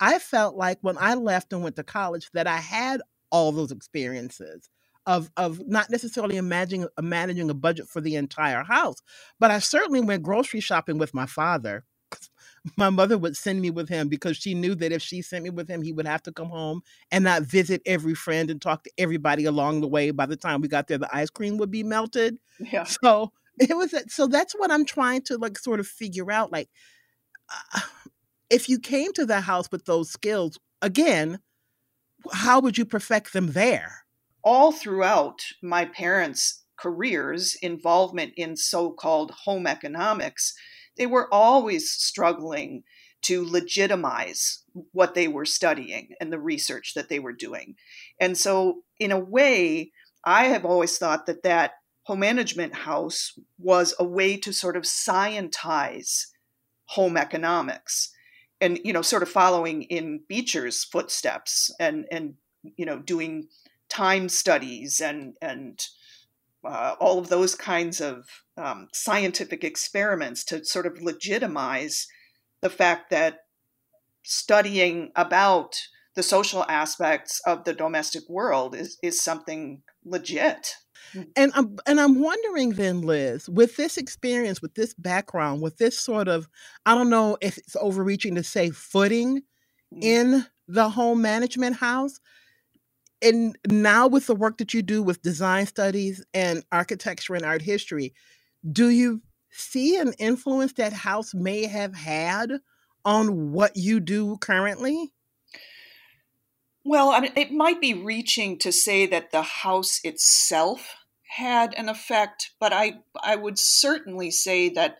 I 0.00 0.18
felt 0.18 0.56
like 0.56 0.78
when 0.80 0.96
I 0.98 1.14
left 1.14 1.52
and 1.52 1.62
went 1.62 1.76
to 1.76 1.82
college 1.82 2.28
that 2.32 2.46
I 2.46 2.58
had 2.58 3.00
all 3.30 3.52
those 3.52 3.72
experiences 3.72 4.68
of 5.08 5.30
of 5.38 5.66
not 5.66 5.88
necessarily 5.90 6.36
imagining 6.36 6.86
managing 7.00 7.48
a 7.50 7.54
budget 7.54 7.88
for 7.88 8.00
the 8.00 8.14
entire 8.14 8.62
house, 8.62 8.98
but 9.40 9.50
I 9.50 9.58
certainly 9.58 10.02
went 10.02 10.22
grocery 10.22 10.60
shopping 10.60 10.98
with 10.98 11.14
my 11.14 11.26
father. 11.26 11.84
My 12.76 12.90
mother 12.90 13.16
would 13.16 13.36
send 13.36 13.62
me 13.62 13.70
with 13.70 13.88
him 13.88 14.08
because 14.08 14.36
she 14.36 14.52
knew 14.52 14.74
that 14.74 14.92
if 14.92 15.00
she 15.00 15.22
sent 15.22 15.44
me 15.44 15.50
with 15.50 15.68
him, 15.68 15.80
he 15.80 15.92
would 15.92 16.06
have 16.06 16.22
to 16.24 16.32
come 16.32 16.48
home 16.50 16.82
and 17.10 17.24
not 17.24 17.42
visit 17.42 17.80
every 17.86 18.14
friend 18.14 18.50
and 18.50 18.60
talk 18.60 18.82
to 18.84 18.90
everybody 18.98 19.46
along 19.46 19.80
the 19.80 19.88
way. 19.88 20.10
By 20.10 20.26
the 20.26 20.36
time 20.36 20.60
we 20.60 20.68
got 20.68 20.86
there, 20.86 20.98
the 20.98 21.08
ice 21.14 21.30
cream 21.30 21.56
would 21.56 21.70
be 21.70 21.82
melted. 21.82 22.36
Yeah. 22.60 22.84
So 22.84 23.32
it 23.58 23.74
was 23.74 23.94
so 24.08 24.26
that's 24.26 24.54
what 24.54 24.70
I'm 24.70 24.84
trying 24.84 25.22
to 25.22 25.38
like 25.38 25.58
sort 25.58 25.80
of 25.80 25.86
figure 25.86 26.30
out. 26.30 26.52
Like, 26.52 26.68
uh, 27.74 27.80
if 28.50 28.68
you 28.68 28.78
came 28.78 29.12
to 29.14 29.24
the 29.24 29.40
house 29.40 29.70
with 29.72 29.86
those 29.86 30.10
skills 30.10 30.58
again, 30.82 31.38
how 32.32 32.60
would 32.60 32.76
you 32.76 32.84
perfect 32.84 33.32
them 33.32 33.52
there? 33.52 34.04
All 34.50 34.72
throughout 34.72 35.42
my 35.62 35.84
parents' 35.84 36.64
careers, 36.78 37.54
involvement 37.60 38.32
in 38.34 38.56
so 38.56 38.90
called 38.90 39.30
home 39.44 39.66
economics, 39.66 40.54
they 40.96 41.04
were 41.04 41.28
always 41.30 41.90
struggling 41.90 42.82
to 43.24 43.44
legitimize 43.44 44.62
what 44.92 45.14
they 45.14 45.28
were 45.28 45.44
studying 45.44 46.14
and 46.18 46.32
the 46.32 46.38
research 46.38 46.94
that 46.94 47.10
they 47.10 47.18
were 47.18 47.34
doing. 47.34 47.74
And 48.18 48.38
so, 48.38 48.84
in 48.98 49.12
a 49.12 49.18
way, 49.18 49.92
I 50.24 50.44
have 50.44 50.64
always 50.64 50.96
thought 50.96 51.26
that 51.26 51.42
that 51.42 51.72
home 52.04 52.20
management 52.20 52.74
house 52.74 53.38
was 53.58 53.94
a 53.98 54.04
way 54.04 54.38
to 54.38 54.54
sort 54.54 54.78
of 54.78 54.84
scientize 54.86 56.24
home 56.86 57.18
economics 57.18 58.14
and 58.62 58.80
you 58.82 58.94
know 58.94 59.02
sort 59.02 59.22
of 59.22 59.28
following 59.28 59.82
in 59.82 60.20
Beecher's 60.26 60.84
footsteps 60.84 61.70
and 61.78 62.06
and 62.10 62.36
you 62.78 62.86
know 62.86 62.98
doing 62.98 63.48
time 63.88 64.28
studies 64.28 65.00
and 65.00 65.34
and 65.40 65.80
uh, 66.64 66.94
all 67.00 67.18
of 67.18 67.28
those 67.28 67.54
kinds 67.54 68.00
of 68.00 68.24
um, 68.56 68.88
scientific 68.92 69.62
experiments 69.62 70.44
to 70.44 70.64
sort 70.64 70.86
of 70.86 71.00
legitimize 71.00 72.06
the 72.60 72.70
fact 72.70 73.10
that 73.10 73.38
studying 74.24 75.10
about 75.16 75.76
the 76.14 76.22
social 76.22 76.64
aspects 76.68 77.40
of 77.46 77.64
the 77.64 77.72
domestic 77.72 78.24
world 78.28 78.74
is, 78.74 78.98
is 79.02 79.22
something 79.22 79.82
legit. 80.04 80.74
And 81.36 81.52
I'm 81.54 81.78
and 81.86 82.00
I'm 82.00 82.20
wondering 82.20 82.70
then, 82.70 83.02
Liz, 83.02 83.48
with 83.48 83.76
this 83.76 83.96
experience, 83.96 84.60
with 84.60 84.74
this 84.74 84.94
background, 84.94 85.62
with 85.62 85.78
this 85.78 85.98
sort 85.98 86.28
of 86.28 86.48
I 86.84 86.94
don't 86.94 87.08
know 87.08 87.38
if 87.40 87.56
it's 87.56 87.76
overreaching 87.76 88.34
to 88.34 88.42
say 88.42 88.70
footing 88.70 89.42
mm. 89.94 90.02
in 90.02 90.44
the 90.66 90.90
home 90.90 91.22
management 91.22 91.76
house, 91.76 92.18
and 93.22 93.56
now 93.66 94.06
with 94.06 94.26
the 94.26 94.34
work 94.34 94.58
that 94.58 94.74
you 94.74 94.82
do 94.82 95.02
with 95.02 95.22
design 95.22 95.66
studies 95.66 96.24
and 96.32 96.62
architecture 96.70 97.34
and 97.34 97.44
art 97.44 97.62
history, 97.62 98.14
do 98.70 98.88
you 98.88 99.22
see 99.50 99.96
an 99.96 100.12
influence 100.18 100.74
that 100.74 100.92
house 100.92 101.34
may 101.34 101.66
have 101.66 101.94
had 101.94 102.60
on 103.04 103.52
what 103.52 103.76
you 103.76 104.00
do 104.00 104.36
currently? 104.38 105.12
Well, 106.84 107.10
I 107.10 107.20
mean, 107.20 107.32
it 107.36 107.52
might 107.52 107.80
be 107.80 107.94
reaching 107.94 108.58
to 108.60 108.72
say 108.72 109.06
that 109.06 109.30
the 109.30 109.42
house 109.42 110.00
itself 110.04 110.94
had 111.28 111.74
an 111.74 111.88
effect, 111.88 112.52
but 112.58 112.72
I 112.72 113.00
I 113.22 113.36
would 113.36 113.58
certainly 113.58 114.30
say 114.30 114.70
that 114.70 114.98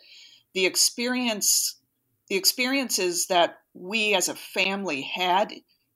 the 0.54 0.66
experience 0.66 1.76
the 2.28 2.36
experiences 2.36 3.26
that 3.28 3.58
we 3.72 4.14
as 4.14 4.28
a 4.28 4.34
family 4.34 5.02
had 5.02 5.54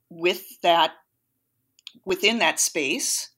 with 0.08 0.42
that 0.62 0.92
within 2.04 2.38
that 2.38 2.60
space. 2.60 3.30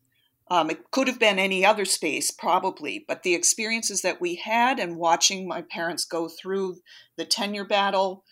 Um, 0.50 0.70
it 0.70 0.90
could 0.90 1.08
have 1.08 1.18
been 1.18 1.38
any 1.38 1.64
other 1.64 1.84
space, 1.84 2.30
probably, 2.30 3.04
but 3.06 3.22
the 3.22 3.34
experiences 3.34 4.02
that 4.02 4.20
we 4.20 4.34
had 4.36 4.78
and 4.78 4.96
watching 4.96 5.48
my 5.48 5.62
parents 5.62 6.04
go 6.04 6.28
through 6.28 6.76
the 7.16 7.24
tenure 7.24 7.64
battle, 7.64 8.24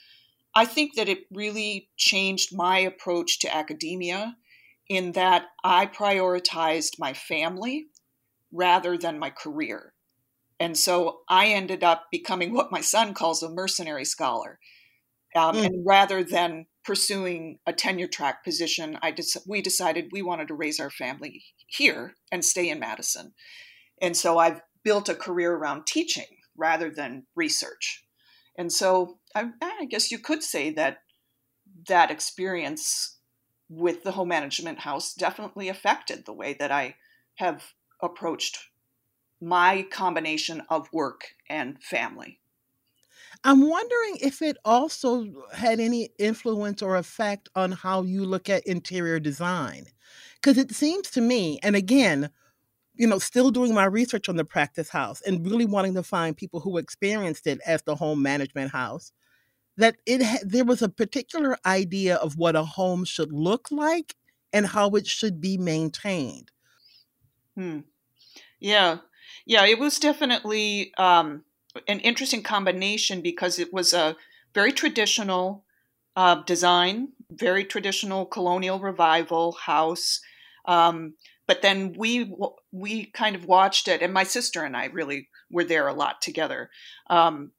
I 0.55 0.67
think 0.67 0.95
that 0.97 1.09
it 1.09 1.26
really 1.33 1.88
changed 1.97 2.55
my 2.55 2.79
approach 2.79 3.38
to 3.41 3.55
academia 3.55 4.37
in 4.88 5.12
that 5.12 5.47
I 5.64 5.87
prioritized 5.87 6.99
my 6.99 7.14
family 7.14 7.87
rather 8.52 8.99
than 8.99 9.19
my 9.19 9.31
career. 9.31 9.95
And 10.61 10.76
so 10.76 11.21
I 11.29 11.47
ended 11.49 11.83
up 11.83 12.09
becoming 12.12 12.52
what 12.52 12.71
my 12.71 12.83
son 12.83 13.14
calls 13.14 13.43
a 13.43 13.49
mercenary 13.49 14.05
scholar. 14.05 14.59
Um, 15.35 15.57
mm. 15.57 15.67
And 15.67 15.87
rather 15.87 16.23
than 16.23 16.67
pursuing 16.85 17.59
a 17.67 17.73
tenure 17.73 18.09
track 18.09 18.45
position, 18.45 18.99
I 19.03 19.11
des- 19.11 19.41
we 19.47 19.62
decided 19.62 20.11
we 20.12 20.23
wanted 20.23 20.49
to 20.49 20.55
raise 20.55 20.81
our 20.81 20.91
family 20.91 21.45
here 21.67 22.15
and 22.31 22.45
stay 22.45 22.69
in 22.69 22.81
Madison. 22.81 23.35
And 24.01 24.17
so 24.17 24.39
I've 24.39 24.61
built 24.85 25.09
a 25.09 25.15
career 25.15 25.55
around 25.55 25.87
teaching 25.87 26.27
rather 26.57 26.91
than 26.91 27.27
research. 27.35 28.05
And 28.59 28.73
so 28.73 29.19
I, 29.35 29.51
I 29.62 29.87
guess 29.89 30.11
you 30.11 30.19
could 30.19 30.43
say 30.43 30.71
that 30.73 30.99
that 31.89 32.11
experience 32.11 33.19
with 33.69 34.03
the 34.03 34.12
home 34.12 34.29
management 34.29 34.81
house 34.81 35.15
definitely 35.15 35.69
affected 35.69 36.27
the 36.27 36.35
way 36.35 36.55
that 36.59 36.71
I 36.71 36.97
have 37.37 37.73
approached 38.03 38.59
my 39.41 39.83
combination 39.91 40.62
of 40.69 40.93
work 40.93 41.23
and 41.49 41.83
family. 41.83 42.39
I'm 43.45 43.69
wondering 43.69 44.19
if 44.21 44.41
it 44.41 44.57
also 44.65 45.47
had 45.53 45.81
any 45.81 46.11
influence 46.19 46.81
or 46.81 46.97
effect 46.97 47.49
on 47.57 47.73
how 47.73 48.03
you 48.03 48.25
look 48.25 48.49
at 48.49 48.67
interior 48.67 49.19
design. 49.19 49.87
Because 50.37 50.59
it 50.59 50.73
seems 50.73 51.11
to 51.11 51.21
me, 51.21 51.59
and 51.63 51.75
again, 51.75 52.31
you 52.95 53.07
know, 53.07 53.19
still 53.19 53.51
doing 53.51 53.75
my 53.75 53.85
research 53.87 54.29
on 54.29 54.37
the 54.37 54.45
practice 54.45 54.91
house 54.91 55.23
and 55.23 55.47
really 55.47 55.67
wanting 55.67 55.95
to 55.95 56.03
find 56.03 56.37
people 56.37 56.61
who 56.61 56.79
experienced 56.79 57.47
it 57.47 57.61
as 57.67 57.83
the 57.83 57.97
home 57.97 58.23
management 58.23 58.73
house, 58.73 59.13
that 59.77 59.97
it 60.07 60.23
ha- 60.23 60.45
there 60.45 60.65
was 60.65 60.83
a 60.83 60.89
particular 60.91 61.59
idea 61.67 62.17
of 62.17 62.39
what 62.39 62.57
a 62.57 62.65
home 62.65 63.05
should 63.05 63.33
look 63.33 63.71
like 63.71 64.17
and 64.53 64.67
how 64.67 64.91
it 64.91 65.07
should 65.07 65.41
be 65.41 65.59
maintained. 65.59 66.51
Hmm. 67.55 67.81
Yeah, 68.61 68.99
yeah, 69.47 69.67
it 69.67 69.79
was 69.79 69.99
definitely 70.01 70.95
um, 70.97 71.45
an 71.88 72.00
interesting 72.00 72.43
combination 72.43 73.21
because 73.21 73.59
it 73.59 73.73
was 73.73 73.93
a 73.93 74.17
very 74.55 74.73
traditional 74.73 75.64
uh, 76.17 76.43
design, 76.43 77.09
very 77.31 77.64
traditional 77.64 78.26
colonial 78.26 78.79
revival 78.79 79.52
house. 79.52 80.21
Um, 80.67 81.14
but 81.47 81.62
then 81.62 81.95
we 81.97 82.33
we 82.71 83.07
kind 83.07 83.35
of 83.35 83.47
watched 83.47 83.88
it, 83.88 84.02
and 84.02 84.12
my 84.12 84.25
sister 84.25 84.62
and 84.62 84.76
I 84.76 84.87
really 84.87 85.29
were 85.50 85.64
there 85.64 85.88
a 85.88 85.95
lot 85.95 86.23
together. 86.23 86.71
Um, 87.11 87.52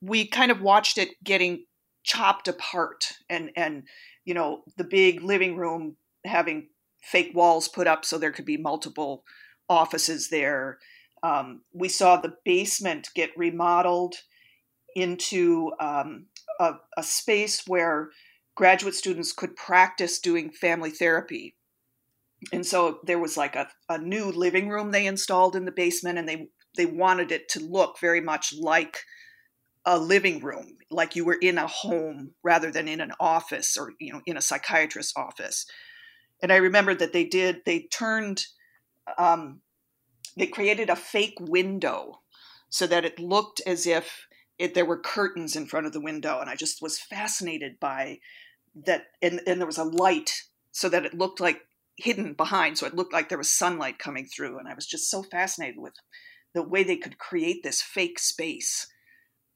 we 0.00 0.26
kind 0.26 0.50
of 0.50 0.60
watched 0.60 0.98
it 0.98 1.22
getting 1.22 1.66
chopped 2.02 2.48
apart, 2.48 3.12
and 3.28 3.50
and 3.56 3.84
you 4.24 4.34
know 4.34 4.62
the 4.76 4.84
big 4.84 5.22
living 5.22 5.56
room 5.56 5.96
having 6.24 6.68
fake 7.02 7.32
walls 7.34 7.68
put 7.68 7.86
up 7.86 8.04
so 8.04 8.16
there 8.16 8.32
could 8.32 8.44
be 8.44 8.56
multiple 8.56 9.24
offices 9.68 10.28
there 10.28 10.78
um, 11.22 11.62
we 11.72 11.88
saw 11.88 12.16
the 12.16 12.34
basement 12.44 13.08
get 13.14 13.30
remodeled 13.36 14.14
into 14.94 15.72
um, 15.80 16.26
a, 16.60 16.74
a, 16.96 17.02
space 17.02 17.62
where 17.66 18.10
graduate 18.54 18.94
students 18.94 19.32
could 19.32 19.56
practice 19.56 20.18
doing 20.18 20.50
family 20.50 20.90
therapy. 20.90 21.56
And 22.52 22.66
so 22.66 22.98
there 23.04 23.18
was 23.18 23.36
like 23.36 23.56
a, 23.56 23.68
a 23.88 23.98
new 23.98 24.26
living 24.26 24.68
room 24.68 24.90
they 24.90 25.06
installed 25.06 25.54
in 25.54 25.64
the 25.64 25.72
basement, 25.72 26.18
and 26.18 26.28
they 26.28 26.48
they 26.76 26.86
wanted 26.86 27.30
it 27.30 27.48
to 27.50 27.60
look 27.60 28.00
very 28.00 28.20
much 28.20 28.54
like 28.58 28.98
a 29.84 29.98
living 29.98 30.40
room, 30.40 30.78
like 30.90 31.16
you 31.16 31.24
were 31.24 31.38
in 31.40 31.58
a 31.58 31.66
home 31.66 32.32
rather 32.42 32.70
than 32.70 32.88
in 32.88 33.00
an 33.00 33.12
office 33.20 33.76
or 33.76 33.92
you 34.00 34.12
know 34.12 34.20
in 34.26 34.36
a 34.36 34.42
psychiatrist's 34.42 35.12
office. 35.16 35.66
And 36.42 36.52
I 36.52 36.56
remember 36.56 36.94
that 36.94 37.12
they 37.12 37.24
did 37.24 37.62
they 37.64 37.86
turned 37.92 38.44
um, 39.18 39.60
they 40.36 40.46
created 40.46 40.90
a 40.90 40.96
fake 40.96 41.38
window 41.40 42.20
so 42.68 42.86
that 42.86 43.04
it 43.04 43.18
looked 43.18 43.60
as 43.66 43.86
if 43.86 44.26
it, 44.58 44.74
there 44.74 44.86
were 44.86 44.98
curtains 44.98 45.56
in 45.56 45.66
front 45.66 45.86
of 45.86 45.92
the 45.92 46.00
window 46.00 46.40
and 46.40 46.48
i 46.48 46.54
just 46.54 46.82
was 46.82 46.98
fascinated 46.98 47.78
by 47.80 48.18
that 48.74 49.06
and, 49.20 49.40
and 49.46 49.60
there 49.60 49.66
was 49.66 49.78
a 49.78 49.84
light 49.84 50.42
so 50.70 50.88
that 50.88 51.04
it 51.04 51.14
looked 51.14 51.40
like 51.40 51.62
hidden 51.96 52.32
behind 52.34 52.78
so 52.78 52.86
it 52.86 52.94
looked 52.94 53.12
like 53.12 53.28
there 53.28 53.38
was 53.38 53.50
sunlight 53.50 53.98
coming 53.98 54.26
through 54.26 54.58
and 54.58 54.68
i 54.68 54.74
was 54.74 54.86
just 54.86 55.10
so 55.10 55.22
fascinated 55.22 55.78
with 55.78 55.94
the 56.54 56.62
way 56.62 56.82
they 56.82 56.96
could 56.96 57.16
create 57.16 57.62
this 57.62 57.80
fake 57.80 58.18
space. 58.18 58.86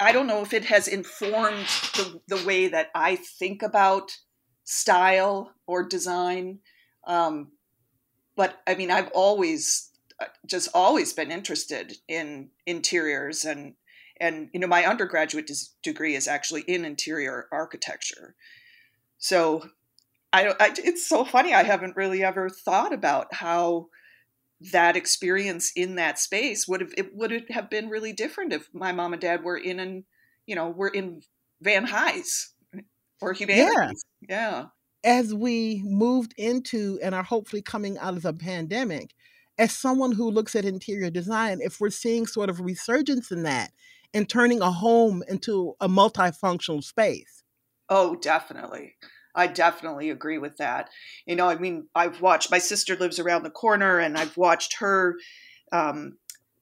I 0.00 0.12
don't 0.12 0.26
know 0.26 0.40
if 0.40 0.54
it 0.54 0.64
has 0.64 0.88
informed 0.88 1.66
the, 1.94 2.20
the 2.28 2.46
way 2.46 2.68
that 2.68 2.88
i 2.94 3.16
think 3.16 3.62
about 3.62 4.12
style 4.64 5.52
or 5.66 5.86
design 5.86 6.60
um, 7.06 7.52
but 8.36 8.60
I 8.66 8.74
mean, 8.74 8.90
I've 8.90 9.10
always 9.14 9.90
just 10.46 10.68
always 10.74 11.12
been 11.12 11.30
interested 11.30 11.98
in 12.08 12.50
interiors 12.66 13.44
and 13.44 13.74
and 14.18 14.48
you 14.54 14.60
know 14.60 14.66
my 14.66 14.84
undergraduate 14.84 15.50
degree 15.82 16.14
is 16.14 16.26
actually 16.26 16.62
in 16.62 16.84
interior 16.84 17.48
architecture. 17.52 18.34
So 19.18 19.68
I, 20.32 20.48
I 20.60 20.74
it's 20.76 21.06
so 21.06 21.24
funny 21.24 21.54
i 21.54 21.62
haven't 21.62 21.96
really 21.96 22.22
ever 22.22 22.50
thought 22.50 22.92
about 22.92 23.32
how 23.32 23.86
that 24.72 24.96
experience 24.96 25.72
in 25.76 25.94
that 25.94 26.18
space 26.18 26.66
would 26.66 26.80
have 26.80 26.92
it 26.96 27.14
would 27.14 27.44
have 27.50 27.70
been 27.70 27.88
really 27.88 28.12
different 28.12 28.52
if 28.52 28.68
my 28.74 28.92
mom 28.92 29.12
and 29.12 29.22
dad 29.22 29.44
were 29.44 29.56
in 29.56 29.78
an 29.78 30.04
you 30.46 30.54
know 30.54 30.68
were 30.68 30.88
in 30.88 31.22
van 31.60 31.84
Hise 31.84 32.52
or 33.20 33.32
humanities. 33.32 34.04
Yeah. 34.28 34.28
yeah. 34.28 34.64
As 35.04 35.32
we 35.32 35.82
moved 35.84 36.34
into 36.36 36.98
and 37.02 37.14
are 37.14 37.22
hopefully 37.22 37.62
coming 37.62 37.96
out 37.98 38.14
of 38.14 38.22
the 38.22 38.32
pandemic 38.32 39.14
as 39.58 39.72
someone 39.72 40.12
who 40.12 40.30
looks 40.30 40.54
at 40.54 40.64
interior 40.64 41.10
design 41.10 41.58
if 41.60 41.80
we're 41.80 41.90
seeing 41.90 42.26
sort 42.26 42.50
of 42.50 42.60
resurgence 42.60 43.30
in 43.30 43.42
that 43.42 43.72
and 44.14 44.28
turning 44.28 44.60
a 44.60 44.70
home 44.70 45.22
into 45.28 45.74
a 45.80 45.88
multifunctional 45.88 46.82
space 46.82 47.44
oh 47.88 48.14
definitely 48.16 48.94
I 49.36 49.46
definitely 49.46 50.08
agree 50.10 50.38
with 50.38 50.56
that. 50.56 50.88
You 51.26 51.36
know, 51.36 51.48
I 51.48 51.56
mean, 51.56 51.88
I've 51.94 52.22
watched 52.22 52.50
my 52.50 52.58
sister 52.58 52.96
lives 52.96 53.18
around 53.18 53.42
the 53.42 53.50
corner, 53.50 53.98
and 53.98 54.16
I've 54.16 54.36
watched 54.36 54.78
her 54.78 55.16
um, 55.70 56.16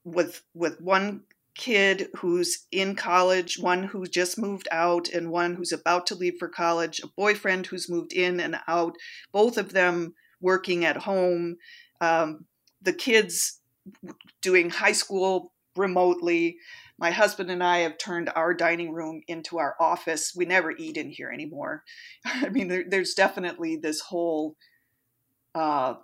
with 0.04 0.42
with 0.54 0.80
one 0.80 1.22
kid 1.54 2.08
who's 2.16 2.66
in 2.72 2.96
college, 2.96 3.60
one 3.60 3.84
who 3.84 4.06
just 4.06 4.36
moved 4.36 4.66
out, 4.72 5.08
and 5.08 5.30
one 5.30 5.54
who's 5.54 5.72
about 5.72 6.06
to 6.08 6.16
leave 6.16 6.34
for 6.38 6.48
college. 6.48 7.00
A 7.00 7.06
boyfriend 7.06 7.66
who's 7.66 7.88
moved 7.88 8.12
in 8.12 8.40
and 8.40 8.58
out. 8.66 8.96
Both 9.32 9.56
of 9.56 9.72
them 9.72 10.14
working 10.40 10.84
at 10.84 10.96
home. 10.96 11.56
Um, 12.00 12.44
the 12.84 12.92
kids 12.92 13.60
doing 14.40 14.70
high 14.70 14.92
school 14.92 15.52
remotely 15.76 16.58
my 16.98 17.10
husband 17.10 17.50
and 17.50 17.62
I 17.62 17.78
have 17.78 17.98
turned 17.98 18.30
our 18.34 18.54
dining 18.54 18.92
room 18.92 19.22
into 19.26 19.58
our 19.58 19.74
office. 19.80 20.32
We 20.34 20.44
never 20.44 20.72
eat 20.76 20.96
in 20.96 21.10
here 21.10 21.30
anymore. 21.30 21.82
I 22.24 22.48
mean, 22.48 22.68
there, 22.68 22.84
there's 22.88 23.14
definitely 23.14 23.76
this 23.76 24.00
whole 24.00 24.56
uh, 25.54 25.94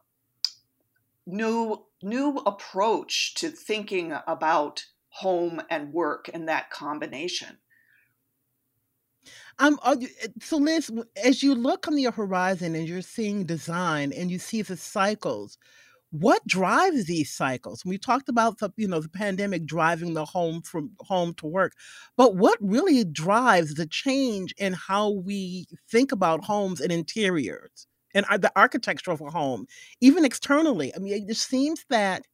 new 1.26 1.84
new 2.02 2.36
approach 2.46 3.34
to 3.34 3.50
thinking 3.50 4.14
about 4.26 4.84
home 5.10 5.60
and 5.68 5.92
work 5.92 6.30
and 6.32 6.48
that 6.48 6.70
combination. 6.70 7.58
Um, 9.58 9.78
eh, 9.84 10.06
so 10.40 10.56
Liz, 10.56 10.90
as 11.22 11.42
you 11.42 11.54
look 11.54 11.86
on 11.86 11.94
the 11.94 12.04
horizon 12.04 12.74
and 12.74 12.88
you're 12.88 13.02
seeing 13.02 13.44
design 13.44 14.12
and 14.12 14.30
you 14.30 14.38
see 14.38 14.62
the 14.62 14.78
cycles, 14.78 15.58
what 16.10 16.44
drives 16.46 17.04
these 17.06 17.30
cycles? 17.32 17.84
We 17.84 17.96
talked 17.98 18.28
about 18.28 18.58
the 18.58 18.70
you 18.76 18.88
know 18.88 19.00
the 19.00 19.08
pandemic 19.08 19.64
driving 19.64 20.14
the 20.14 20.24
home 20.24 20.62
from 20.62 20.90
home 21.00 21.34
to 21.34 21.46
work 21.46 21.72
but 22.16 22.36
what 22.36 22.58
really 22.60 23.04
drives 23.04 23.74
the 23.74 23.86
change 23.86 24.54
in 24.58 24.72
how 24.72 25.10
we 25.10 25.66
think 25.90 26.12
about 26.12 26.44
homes 26.44 26.80
and 26.80 26.92
interiors 26.92 27.86
and 28.14 28.26
the 28.40 28.52
architecture 28.56 29.12
of 29.12 29.20
a 29.20 29.30
home 29.30 29.66
even 30.00 30.24
externally? 30.24 30.92
I 30.94 30.98
mean 30.98 31.12
it 31.14 31.28
just 31.28 31.48
seems 31.48 31.84
that 31.90 32.24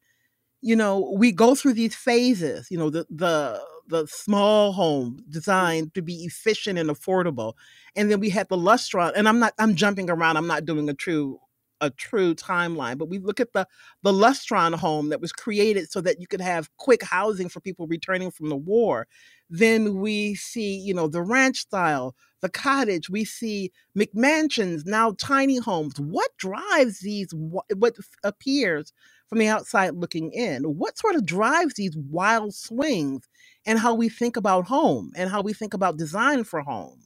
you 0.62 0.76
know 0.76 1.12
we 1.16 1.32
go 1.32 1.54
through 1.54 1.74
these 1.74 1.94
phases 1.94 2.68
you 2.70 2.78
know 2.78 2.90
the 2.90 3.06
the 3.10 3.62
the 3.88 4.06
small 4.08 4.72
home 4.72 5.20
designed 5.28 5.94
to 5.94 6.02
be 6.02 6.24
efficient 6.24 6.78
and 6.78 6.90
affordable 6.90 7.54
and 7.94 8.10
then 8.10 8.18
we 8.20 8.30
had 8.30 8.48
the 8.48 8.56
lustrous 8.56 9.12
and 9.16 9.28
i'm 9.28 9.38
not 9.38 9.52
i'm 9.58 9.74
jumping 9.76 10.10
around 10.10 10.36
i'm 10.36 10.46
not 10.46 10.64
doing 10.64 10.88
a 10.88 10.94
true 10.94 11.38
a 11.80 11.90
true 11.90 12.34
timeline, 12.34 12.98
but 12.98 13.08
we 13.08 13.18
look 13.18 13.40
at 13.40 13.52
the 13.52 13.66
the 14.02 14.12
Lustron 14.12 14.74
home 14.74 15.08
that 15.10 15.20
was 15.20 15.32
created 15.32 15.90
so 15.90 16.00
that 16.00 16.20
you 16.20 16.26
could 16.26 16.40
have 16.40 16.74
quick 16.76 17.02
housing 17.02 17.48
for 17.48 17.60
people 17.60 17.86
returning 17.86 18.30
from 18.30 18.48
the 18.48 18.56
war. 18.56 19.06
Then 19.48 19.98
we 19.98 20.34
see, 20.34 20.76
you 20.76 20.94
know, 20.94 21.08
the 21.08 21.22
ranch 21.22 21.58
style, 21.58 22.14
the 22.40 22.48
cottage. 22.48 23.08
We 23.08 23.24
see 23.24 23.72
McMansions, 23.96 24.86
now 24.86 25.14
tiny 25.18 25.58
homes. 25.58 25.98
What 26.00 26.36
drives 26.38 27.00
these? 27.00 27.32
What 27.32 27.96
appears 28.24 28.92
from 29.28 29.38
the 29.38 29.48
outside 29.48 29.94
looking 29.94 30.32
in? 30.32 30.64
What 30.64 30.98
sort 30.98 31.16
of 31.16 31.26
drives 31.26 31.74
these 31.74 31.96
wild 31.96 32.54
swings 32.54 33.28
and 33.64 33.78
how 33.78 33.94
we 33.94 34.08
think 34.08 34.36
about 34.36 34.66
home 34.66 35.12
and 35.16 35.30
how 35.30 35.42
we 35.42 35.52
think 35.52 35.74
about 35.74 35.98
design 35.98 36.44
for 36.44 36.60
home? 36.60 37.00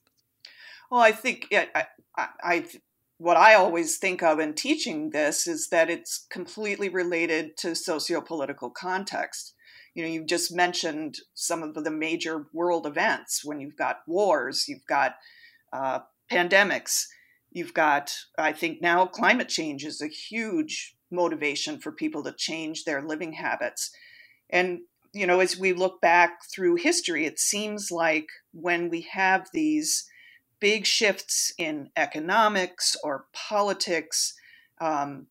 Well, 0.90 1.00
I 1.00 1.12
think 1.12 1.48
yeah, 1.50 1.66
I, 1.74 1.86
I, 2.16 2.28
I 2.42 2.66
what 3.20 3.36
I 3.36 3.52
always 3.52 3.98
think 3.98 4.22
of 4.22 4.40
in 4.40 4.54
teaching 4.54 5.10
this 5.10 5.46
is 5.46 5.68
that 5.68 5.90
it's 5.90 6.26
completely 6.30 6.88
related 6.88 7.54
to 7.58 7.74
socio-political 7.74 8.70
context. 8.70 9.52
You 9.92 10.02
know, 10.02 10.08
you've 10.08 10.26
just 10.26 10.50
mentioned 10.50 11.18
some 11.34 11.62
of 11.62 11.74
the 11.74 11.90
major 11.90 12.46
world 12.54 12.86
events 12.86 13.44
when 13.44 13.60
you've 13.60 13.76
got 13.76 13.98
wars, 14.06 14.64
you've 14.68 14.86
got 14.88 15.16
uh, 15.70 15.98
pandemics, 16.32 17.04
you've 17.50 17.74
got, 17.74 18.16
I 18.38 18.54
think 18.54 18.80
now 18.80 19.04
climate 19.04 19.50
change 19.50 19.84
is 19.84 20.00
a 20.00 20.08
huge 20.08 20.96
motivation 21.10 21.78
for 21.78 21.92
people 21.92 22.22
to 22.24 22.32
change 22.32 22.84
their 22.84 23.02
living 23.02 23.34
habits. 23.34 23.90
And, 24.48 24.78
you 25.12 25.26
know, 25.26 25.40
as 25.40 25.58
we 25.58 25.74
look 25.74 26.00
back 26.00 26.38
through 26.50 26.76
history, 26.76 27.26
it 27.26 27.38
seems 27.38 27.90
like 27.90 28.28
when 28.54 28.88
we 28.88 29.02
have 29.12 29.48
these 29.52 30.06
big 30.60 30.86
shifts 30.86 31.52
in 31.58 31.90
economics 31.96 32.96
or 33.02 33.26
politics, 33.32 34.34
um, 34.80 35.26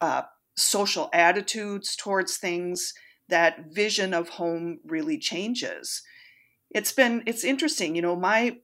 uh, 0.00 0.22
social 0.56 1.08
attitudes 1.12 1.96
towards 1.96 2.36
things, 2.36 2.92
that 3.28 3.72
vision 3.72 4.12
of 4.12 4.30
home 4.30 4.80
really 4.84 5.18
changes. 5.18 6.02
It's 6.70 6.92
been 6.92 7.22
it's 7.26 7.44
interesting, 7.44 7.94
you 7.94 8.02
know, 8.02 8.16
my 8.16 8.58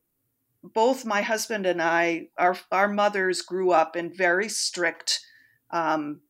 both 0.62 1.04
my 1.04 1.22
husband 1.22 1.66
and 1.66 1.80
I, 1.80 2.28
our 2.38 2.56
our 2.72 2.88
mothers 2.88 3.42
grew 3.42 3.70
up 3.70 3.96
in 3.96 4.14
very 4.14 4.48
strict 4.48 5.20
um, 5.70 6.20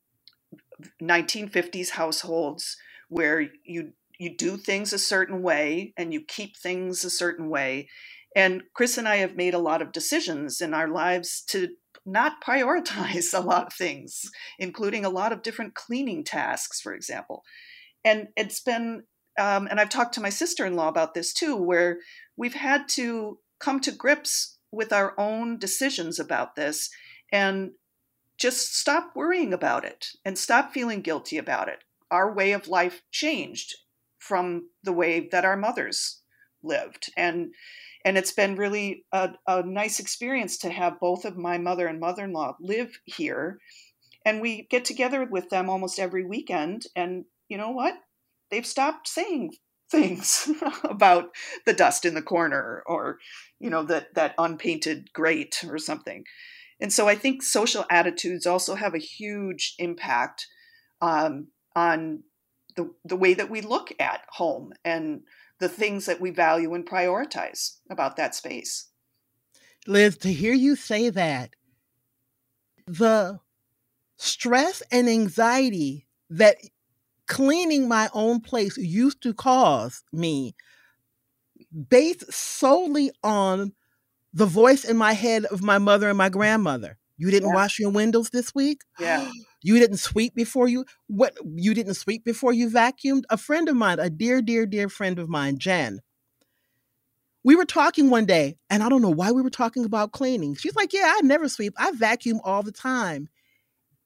1950s 1.03 1.91
households 1.91 2.77
where 3.09 3.49
you 3.65 3.93
you 4.19 4.37
do 4.37 4.57
things 4.57 4.93
a 4.93 4.99
certain 4.99 5.43
way 5.43 5.93
and 5.97 6.13
you 6.13 6.21
keep 6.21 6.57
things 6.57 7.05
a 7.05 7.11
certain 7.11 7.49
way 7.49 7.89
and 8.35 8.63
Chris 8.75 8.99
and 8.99 9.09
I 9.09 9.17
have 9.17 9.37
made 9.37 9.55
a 9.55 9.59
lot 9.59 9.83
of 9.83 9.93
decisions 9.93 10.61
in 10.61 10.75
our 10.75 10.89
lives 10.89 11.43
to 11.49 11.69
not 12.07 12.43
prioritize 12.45 13.33
a 13.33 13.41
lot 13.41 13.69
of 13.69 13.73
things, 13.73 14.31
including 14.59 15.05
a 15.05 15.11
lot 15.11 15.33
of 15.33 15.43
different 15.43 15.75
cleaning 15.75 16.25
tasks, 16.25 16.81
for 16.81 16.93
example. 16.95 17.45
And 18.05 18.29
it's 18.37 18.61
been, 18.61 19.05
um, 19.39 19.67
and 19.71 19.81
I've 19.81 19.89
talked 19.89 20.15
to 20.15 20.21
my 20.21 20.29
sister 20.29 20.67
in 20.67 20.77
law 20.77 20.89
about 20.89 21.15
this 21.15 21.33
too, 21.33 21.57
where 21.57 21.99
we've 22.37 22.55
had 22.55 22.89
to 22.91 23.39
come 23.61 23.81
to 23.81 23.93
grips 23.93 24.59
with 24.71 24.93
our 24.93 25.19
own 25.19 25.59
decisions 25.59 26.19
about 26.19 26.57
this 26.57 26.91
and 27.33 27.71
just 28.37 28.77
stop 28.77 29.13
worrying 29.15 29.53
about 29.53 29.85
it 29.85 30.09
and 30.25 30.37
stop 30.37 30.73
feeling 30.73 31.01
guilty 31.01 31.39
about 31.39 31.69
it. 31.69 31.79
Our 32.11 32.35
way 32.35 32.53
of 32.53 32.69
life 32.69 33.03
changed 33.11 33.75
from 34.19 34.69
the 34.83 34.93
way 34.93 35.29
that 35.31 35.45
our 35.45 35.57
mothers 35.57 36.21
lived. 36.63 37.11
And 37.17 37.53
and 38.05 38.19
it's 38.19 38.33
been 38.33 38.57
really 38.57 39.05
a, 39.13 39.31
a 39.47 39.63
nice 39.63 39.99
experience 39.99 40.59
to 40.59 40.71
have 40.71 41.01
both 41.01 41.25
of 41.25 41.37
my 41.37 41.59
mother 41.59 41.87
and 41.87 41.99
mother-in-law 41.99 42.57
live 42.61 42.99
here. 43.05 43.59
And 44.27 44.41
we 44.41 44.67
get 44.71 44.85
together 44.85 45.25
with 45.25 45.51
them 45.51 45.71
almost 45.71 45.99
every 45.99 46.25
weekend 46.25 46.87
and 46.95 47.25
you 47.49 47.59
know 47.59 47.71
what? 47.71 47.95
They've 48.51 48.67
stopped 48.67 49.09
saying 49.09 49.55
things 49.91 50.51
about 50.85 51.31
the 51.67 51.75
dust 51.75 52.05
in 52.05 52.15
the 52.15 52.23
corner 52.23 52.83
or 52.87 53.19
you 53.61 53.69
know 53.69 53.85
that 53.85 54.15
that 54.15 54.35
unpainted 54.39 55.13
grate 55.13 55.63
or 55.69 55.79
something. 55.79 56.25
And 56.81 56.93
so 56.93 57.07
i 57.07 57.15
think 57.15 57.43
social 57.43 57.85
attitudes 57.91 58.47
also 58.47 58.75
have 58.75 58.95
a 58.95 58.99
huge 58.99 59.75
impact 59.79 60.47
um, 61.01 61.49
on 61.77 62.25
the, 62.77 62.91
the 63.05 63.17
way 63.17 63.35
that 63.35 63.51
we 63.51 63.61
look 63.61 63.93
at 64.01 64.23
home 64.31 64.73
and 64.85 65.21
the 65.65 65.69
things 65.71 66.05
that 66.05 66.21
we 66.21 66.29
value 66.29 66.75
and 66.75 66.85
prioritize 66.85 67.79
about 67.89 68.17
that 68.17 68.35
space. 68.35 68.91
Liz, 69.87 70.19
to 70.19 70.31
hear 70.31 70.53
you 70.53 70.77
say 70.77 71.09
that, 71.09 71.57
the 72.87 73.41
stress 74.19 74.83
and 74.93 75.09
anxiety 75.09 76.07
that 76.29 76.59
cleaning 77.27 77.89
my 77.89 78.11
own 78.13 78.43
place 78.43 78.77
used 78.77 79.23
to 79.23 79.33
cause 79.33 80.03
me, 80.13 80.55
based 81.89 82.31
solely 82.31 83.11
on 83.23 83.73
the 84.35 84.45
voice 84.45 84.85
in 84.85 84.99
my 84.99 85.15
head 85.15 85.47
of 85.47 85.63
my 85.63 85.79
mother 85.79 86.11
and 86.11 86.19
my 86.19 86.29
grandmother. 86.29 86.99
You 87.17 87.31
didn't 87.31 87.49
yeah. 87.49 87.55
wash 87.55 87.79
your 87.79 87.91
windows 87.91 88.29
this 88.29 88.55
week? 88.55 88.83
Yeah. 89.01 89.31
You 89.65 89.79
didn't 89.79 89.97
sweep 89.97 90.35
before 90.35 90.69
you 90.69 90.85
what 91.07 91.35
you 91.57 91.73
didn't 91.73 91.95
sweep 91.95 92.23
before 92.23 92.53
you 92.53 92.69
vacuumed? 92.69 93.23
A 93.31 93.39
friend 93.39 93.67
of 93.69 93.77
mine, 93.77 93.99
a 93.99 94.11
dear, 94.11 94.43
dear, 94.43 94.67
dear 94.67 94.91
friend 94.91 95.19
of 95.19 95.29
mine, 95.29 95.59
Jen. 95.59 96.01
We 97.43 97.57
were 97.57 97.65
talking 97.65 98.11
one 98.11 98.27
day, 98.27 98.57
and 98.69 98.83
I 98.83 98.91
don't 98.91 99.03
know 99.03 99.11
why 99.11 99.33
we 99.33 99.41
were 99.43 99.51
talking 99.51 99.87
about 99.87 100.13
cleaning. 100.13 100.55
She's 100.55 100.77
like, 100.77 100.93
Yeah, 100.93 101.15
I 101.17 101.23
never 101.23 101.49
sweep. 101.49 101.73
I 101.79 101.93
vacuum 101.93 102.41
all 102.45 102.63
the 102.63 102.73
time. 102.73 103.29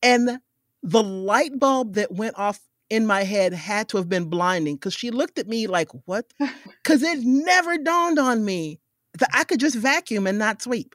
And 0.00 0.38
the 0.84 1.02
light 1.02 1.58
bulb 1.58 1.94
that 1.94 2.12
went 2.12 2.38
off 2.38 2.60
in 2.88 3.04
my 3.04 3.24
head 3.24 3.52
had 3.52 3.88
to 3.88 3.96
have 3.96 4.08
been 4.08 4.26
blinding 4.26 4.76
because 4.76 4.94
she 4.94 5.10
looked 5.10 5.38
at 5.40 5.48
me 5.48 5.66
like, 5.66 5.88
what? 6.06 6.32
Because 6.84 7.02
it 7.02 7.18
never 7.22 7.76
dawned 7.76 8.18
on 8.18 8.44
me 8.44 8.80
that 9.18 9.28
I 9.34 9.44
could 9.44 9.60
just 9.60 9.76
vacuum 9.76 10.26
and 10.26 10.38
not 10.38 10.62
sweep. 10.62 10.94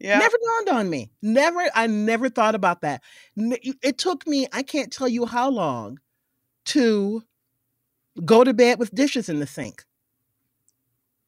Yeah. 0.00 0.18
Never 0.18 0.36
dawned 0.44 0.78
on 0.78 0.90
me. 0.90 1.10
Never, 1.22 1.64
I 1.74 1.86
never 1.86 2.28
thought 2.28 2.54
about 2.54 2.82
that. 2.82 3.02
It 3.36 3.98
took 3.98 4.26
me, 4.26 4.46
I 4.52 4.62
can't 4.62 4.92
tell 4.92 5.08
you 5.08 5.26
how 5.26 5.50
long 5.50 5.98
to 6.66 7.22
go 8.24 8.44
to 8.44 8.52
bed 8.52 8.78
with 8.78 8.94
dishes 8.94 9.28
in 9.28 9.38
the 9.38 9.46
sink. 9.46 9.84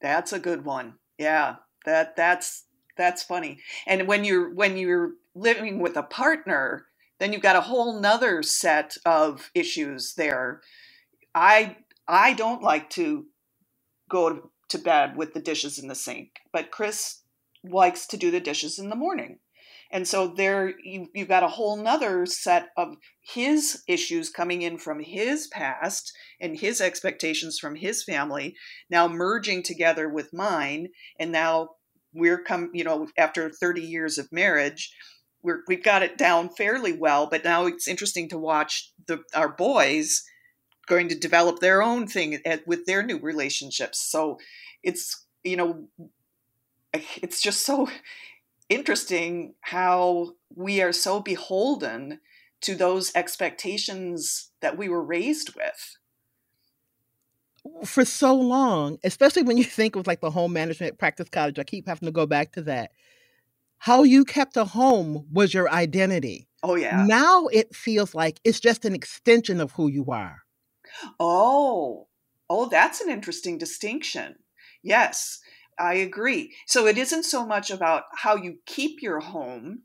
That's 0.00 0.32
a 0.32 0.38
good 0.38 0.64
one. 0.64 0.94
Yeah. 1.18 1.56
That 1.86 2.16
that's 2.16 2.64
that's 2.96 3.22
funny. 3.22 3.60
And 3.86 4.06
when 4.06 4.24
you're 4.24 4.52
when 4.54 4.76
you're 4.76 5.12
living 5.34 5.78
with 5.78 5.96
a 5.96 6.02
partner, 6.02 6.86
then 7.18 7.32
you've 7.32 7.42
got 7.42 7.56
a 7.56 7.62
whole 7.62 8.00
nother 8.00 8.42
set 8.42 8.96
of 9.06 9.50
issues 9.54 10.14
there. 10.14 10.60
I 11.34 11.76
I 12.06 12.34
don't 12.34 12.62
like 12.62 12.90
to 12.90 13.26
go 14.10 14.50
to 14.68 14.78
bed 14.78 15.16
with 15.16 15.32
the 15.32 15.40
dishes 15.40 15.78
in 15.78 15.88
the 15.88 15.94
sink, 15.94 16.40
but 16.52 16.70
Chris 16.70 17.19
likes 17.64 18.06
to 18.08 18.16
do 18.16 18.30
the 18.30 18.40
dishes 18.40 18.78
in 18.78 18.88
the 18.88 18.96
morning. 18.96 19.38
And 19.92 20.06
so 20.06 20.28
there 20.28 20.72
you, 20.84 21.08
you've 21.14 21.28
got 21.28 21.42
a 21.42 21.48
whole 21.48 21.76
nother 21.76 22.24
set 22.24 22.68
of 22.76 22.94
his 23.20 23.82
issues 23.88 24.30
coming 24.30 24.62
in 24.62 24.78
from 24.78 25.00
his 25.00 25.48
past 25.48 26.12
and 26.40 26.58
his 26.58 26.80
expectations 26.80 27.58
from 27.58 27.74
his 27.74 28.04
family 28.04 28.54
now 28.88 29.08
merging 29.08 29.62
together 29.62 30.08
with 30.08 30.32
mine. 30.32 30.88
And 31.18 31.32
now 31.32 31.70
we're 32.14 32.42
come, 32.42 32.70
you 32.72 32.84
know, 32.84 33.08
after 33.18 33.50
30 33.50 33.82
years 33.82 34.16
of 34.16 34.30
marriage, 34.30 34.94
we're, 35.42 35.62
we've 35.66 35.82
got 35.82 36.02
it 36.02 36.18
down 36.18 36.50
fairly 36.50 36.92
well, 36.92 37.26
but 37.28 37.44
now 37.44 37.66
it's 37.66 37.88
interesting 37.88 38.28
to 38.28 38.38
watch 38.38 38.92
the 39.06 39.22
our 39.34 39.48
boys 39.48 40.22
going 40.86 41.08
to 41.08 41.18
develop 41.18 41.60
their 41.60 41.82
own 41.82 42.06
thing 42.06 42.40
at, 42.44 42.66
with 42.66 42.84
their 42.84 43.02
new 43.02 43.18
relationships. 43.18 43.98
So 44.10 44.38
it's 44.82 45.26
you 45.42 45.56
know 45.56 45.88
it's 47.22 47.40
just 47.40 47.64
so 47.64 47.88
interesting 48.68 49.54
how 49.60 50.32
we 50.54 50.80
are 50.80 50.92
so 50.92 51.20
beholden 51.20 52.20
to 52.62 52.74
those 52.74 53.10
expectations 53.14 54.50
that 54.60 54.76
we 54.76 54.88
were 54.88 55.02
raised 55.02 55.54
with 55.56 55.96
for 57.84 58.04
so 58.04 58.34
long, 58.34 58.98
especially 59.04 59.42
when 59.42 59.56
you 59.56 59.64
think 59.64 59.96
of 59.96 60.06
like 60.06 60.20
the 60.20 60.30
home 60.30 60.52
management 60.52 60.98
practice 60.98 61.28
cottage 61.28 61.58
I 61.58 61.64
keep 61.64 61.86
having 61.86 62.06
to 62.06 62.12
go 62.12 62.26
back 62.26 62.52
to 62.52 62.62
that. 62.62 62.92
How 63.78 64.02
you 64.02 64.24
kept 64.24 64.56
a 64.56 64.64
home 64.64 65.26
was 65.32 65.54
your 65.54 65.70
identity. 65.70 66.48
Oh, 66.62 66.74
yeah. 66.74 67.04
Now 67.06 67.46
it 67.46 67.74
feels 67.74 68.14
like 68.14 68.38
it's 68.44 68.60
just 68.60 68.84
an 68.84 68.94
extension 68.94 69.60
of 69.60 69.72
who 69.72 69.88
you 69.88 70.06
are. 70.10 70.42
Oh, 71.18 72.08
oh, 72.50 72.68
that's 72.68 73.00
an 73.00 73.08
interesting 73.08 73.56
distinction. 73.56 74.36
Yes. 74.82 75.39
I 75.80 75.94
agree. 75.94 76.54
So 76.66 76.86
it 76.86 76.98
isn't 76.98 77.24
so 77.24 77.46
much 77.46 77.70
about 77.70 78.04
how 78.14 78.36
you 78.36 78.58
keep 78.66 79.00
your 79.00 79.20
home, 79.20 79.84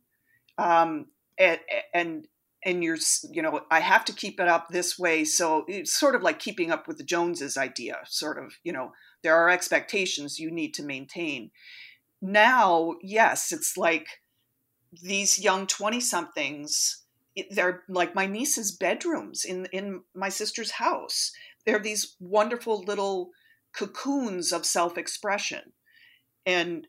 um, 0.57 1.07
and, 1.39 1.59
and 1.93 2.27
and 2.65 2.83
you're 2.83 2.97
you 3.31 3.41
know 3.41 3.61
I 3.71 3.79
have 3.79 4.03
to 4.05 4.13
keep 4.13 4.39
it 4.41 4.49
up 4.49 4.67
this 4.67 4.99
way. 4.99 5.23
So 5.23 5.63
it's 5.69 5.97
sort 5.97 6.15
of 6.15 6.21
like 6.21 6.39
keeping 6.39 6.69
up 6.69 6.85
with 6.85 6.97
the 6.97 7.03
Joneses 7.05 7.55
idea. 7.55 7.99
Sort 8.07 8.37
of 8.37 8.55
you 8.63 8.73
know 8.73 8.91
there 9.23 9.35
are 9.35 9.49
expectations 9.49 10.37
you 10.37 10.51
need 10.51 10.73
to 10.73 10.83
maintain. 10.83 11.51
Now, 12.21 12.95
yes, 13.01 13.53
it's 13.53 13.77
like 13.77 14.07
these 15.01 15.39
young 15.39 15.65
twenty 15.65 16.01
somethings. 16.01 17.03
They're 17.51 17.83
like 17.87 18.15
my 18.15 18.25
niece's 18.25 18.73
bedrooms 18.73 19.45
in 19.45 19.67
in 19.67 20.01
my 20.13 20.27
sister's 20.29 20.71
house. 20.71 21.31
They're 21.65 21.79
these 21.79 22.17
wonderful 22.19 22.83
little 22.83 23.29
cocoons 23.73 24.51
of 24.51 24.65
self 24.65 24.97
expression 24.97 25.71
and 26.45 26.87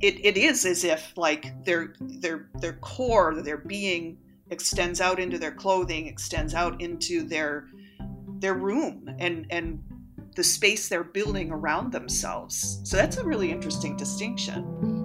it, 0.00 0.24
it 0.24 0.36
is 0.36 0.64
as 0.64 0.84
if 0.84 1.12
like 1.16 1.64
their 1.64 1.94
their 2.00 2.48
their 2.60 2.74
core 2.74 3.40
their 3.42 3.58
being 3.58 4.18
extends 4.50 5.00
out 5.00 5.18
into 5.18 5.38
their 5.38 5.52
clothing 5.52 6.06
extends 6.06 6.54
out 6.54 6.80
into 6.80 7.22
their 7.22 7.68
their 8.38 8.54
room 8.54 9.08
and 9.18 9.46
and 9.50 9.82
the 10.36 10.44
space 10.44 10.88
they're 10.88 11.02
building 11.02 11.50
around 11.50 11.92
themselves. 11.92 12.80
So 12.84 12.96
that's 12.96 13.16
a 13.16 13.24
really 13.24 13.50
interesting 13.50 13.96
distinction 13.96 14.99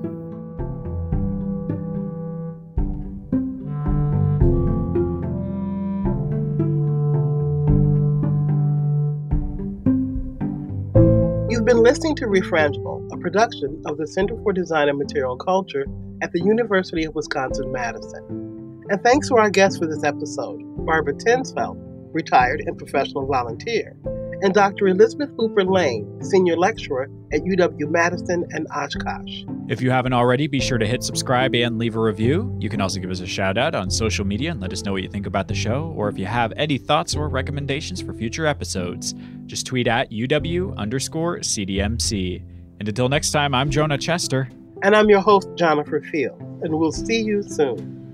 listening 11.85 12.15
to 12.15 12.25
Refrangible, 12.25 13.07
a 13.13 13.17
production 13.17 13.79
of 13.85 13.99
the 13.99 14.07
Center 14.07 14.35
for 14.41 14.51
Design 14.51 14.89
and 14.89 14.97
Material 14.97 15.37
Culture 15.37 15.85
at 16.23 16.31
the 16.31 16.41
University 16.41 17.03
of 17.03 17.13
Wisconsin 17.13 17.71
Madison. 17.71 18.83
And 18.89 18.99
thanks 19.03 19.29
to 19.29 19.35
our 19.35 19.51
guests 19.51 19.77
for 19.77 19.85
this 19.85 20.03
episode, 20.03 20.61
Barbara 20.83 21.13
Tensfeld, 21.13 21.77
retired 22.11 22.63
and 22.65 22.75
professional 22.75 23.27
volunteer, 23.27 23.95
and 24.41 24.51
Dr. 24.51 24.87
Elizabeth 24.87 25.29
Hooper 25.37 25.63
Lane, 25.63 26.23
Senior 26.23 26.57
Lecturer 26.57 27.07
at 27.31 27.41
UW 27.41 27.87
Madison 27.91 28.45
and 28.49 28.65
Oshkosh. 28.75 29.43
If 29.69 29.79
you 29.79 29.91
haven't 29.91 30.13
already, 30.13 30.47
be 30.47 30.59
sure 30.59 30.79
to 30.79 30.87
hit 30.87 31.03
subscribe 31.03 31.53
and 31.53 31.77
leave 31.77 31.95
a 31.95 32.01
review. 32.01 32.55
You 32.59 32.69
can 32.69 32.81
also 32.81 32.99
give 32.99 33.11
us 33.11 33.19
a 33.19 33.27
shout 33.27 33.59
out 33.59 33.75
on 33.75 33.91
social 33.91 34.25
media 34.25 34.49
and 34.49 34.59
let 34.59 34.73
us 34.73 34.83
know 34.83 34.93
what 34.93 35.03
you 35.03 35.09
think 35.09 35.27
about 35.27 35.47
the 35.47 35.55
show, 35.55 35.93
or 35.95 36.09
if 36.09 36.17
you 36.17 36.25
have 36.25 36.51
any 36.57 36.79
thoughts 36.79 37.15
or 37.15 37.29
recommendations 37.29 38.01
for 38.01 38.13
future 38.15 38.47
episodes, 38.47 39.13
just 39.45 39.65
tweet 39.65 39.87
at 39.87 40.11
UW 40.11 40.75
underscore 40.77 41.39
CDMC. 41.39 42.41
And 42.79 42.87
until 42.87 43.09
next 43.09 43.31
time, 43.31 43.55
I'm 43.55 43.69
Jonah 43.69 43.97
Chester. 43.97 44.49
And 44.83 44.95
I'm 44.95 45.09
your 45.09 45.21
host, 45.21 45.47
Jonathan 45.55 46.01
Field, 46.11 46.39
and 46.61 46.77
we'll 46.77 46.91
see 46.91 47.21
you 47.21 47.41
soon. 47.41 48.04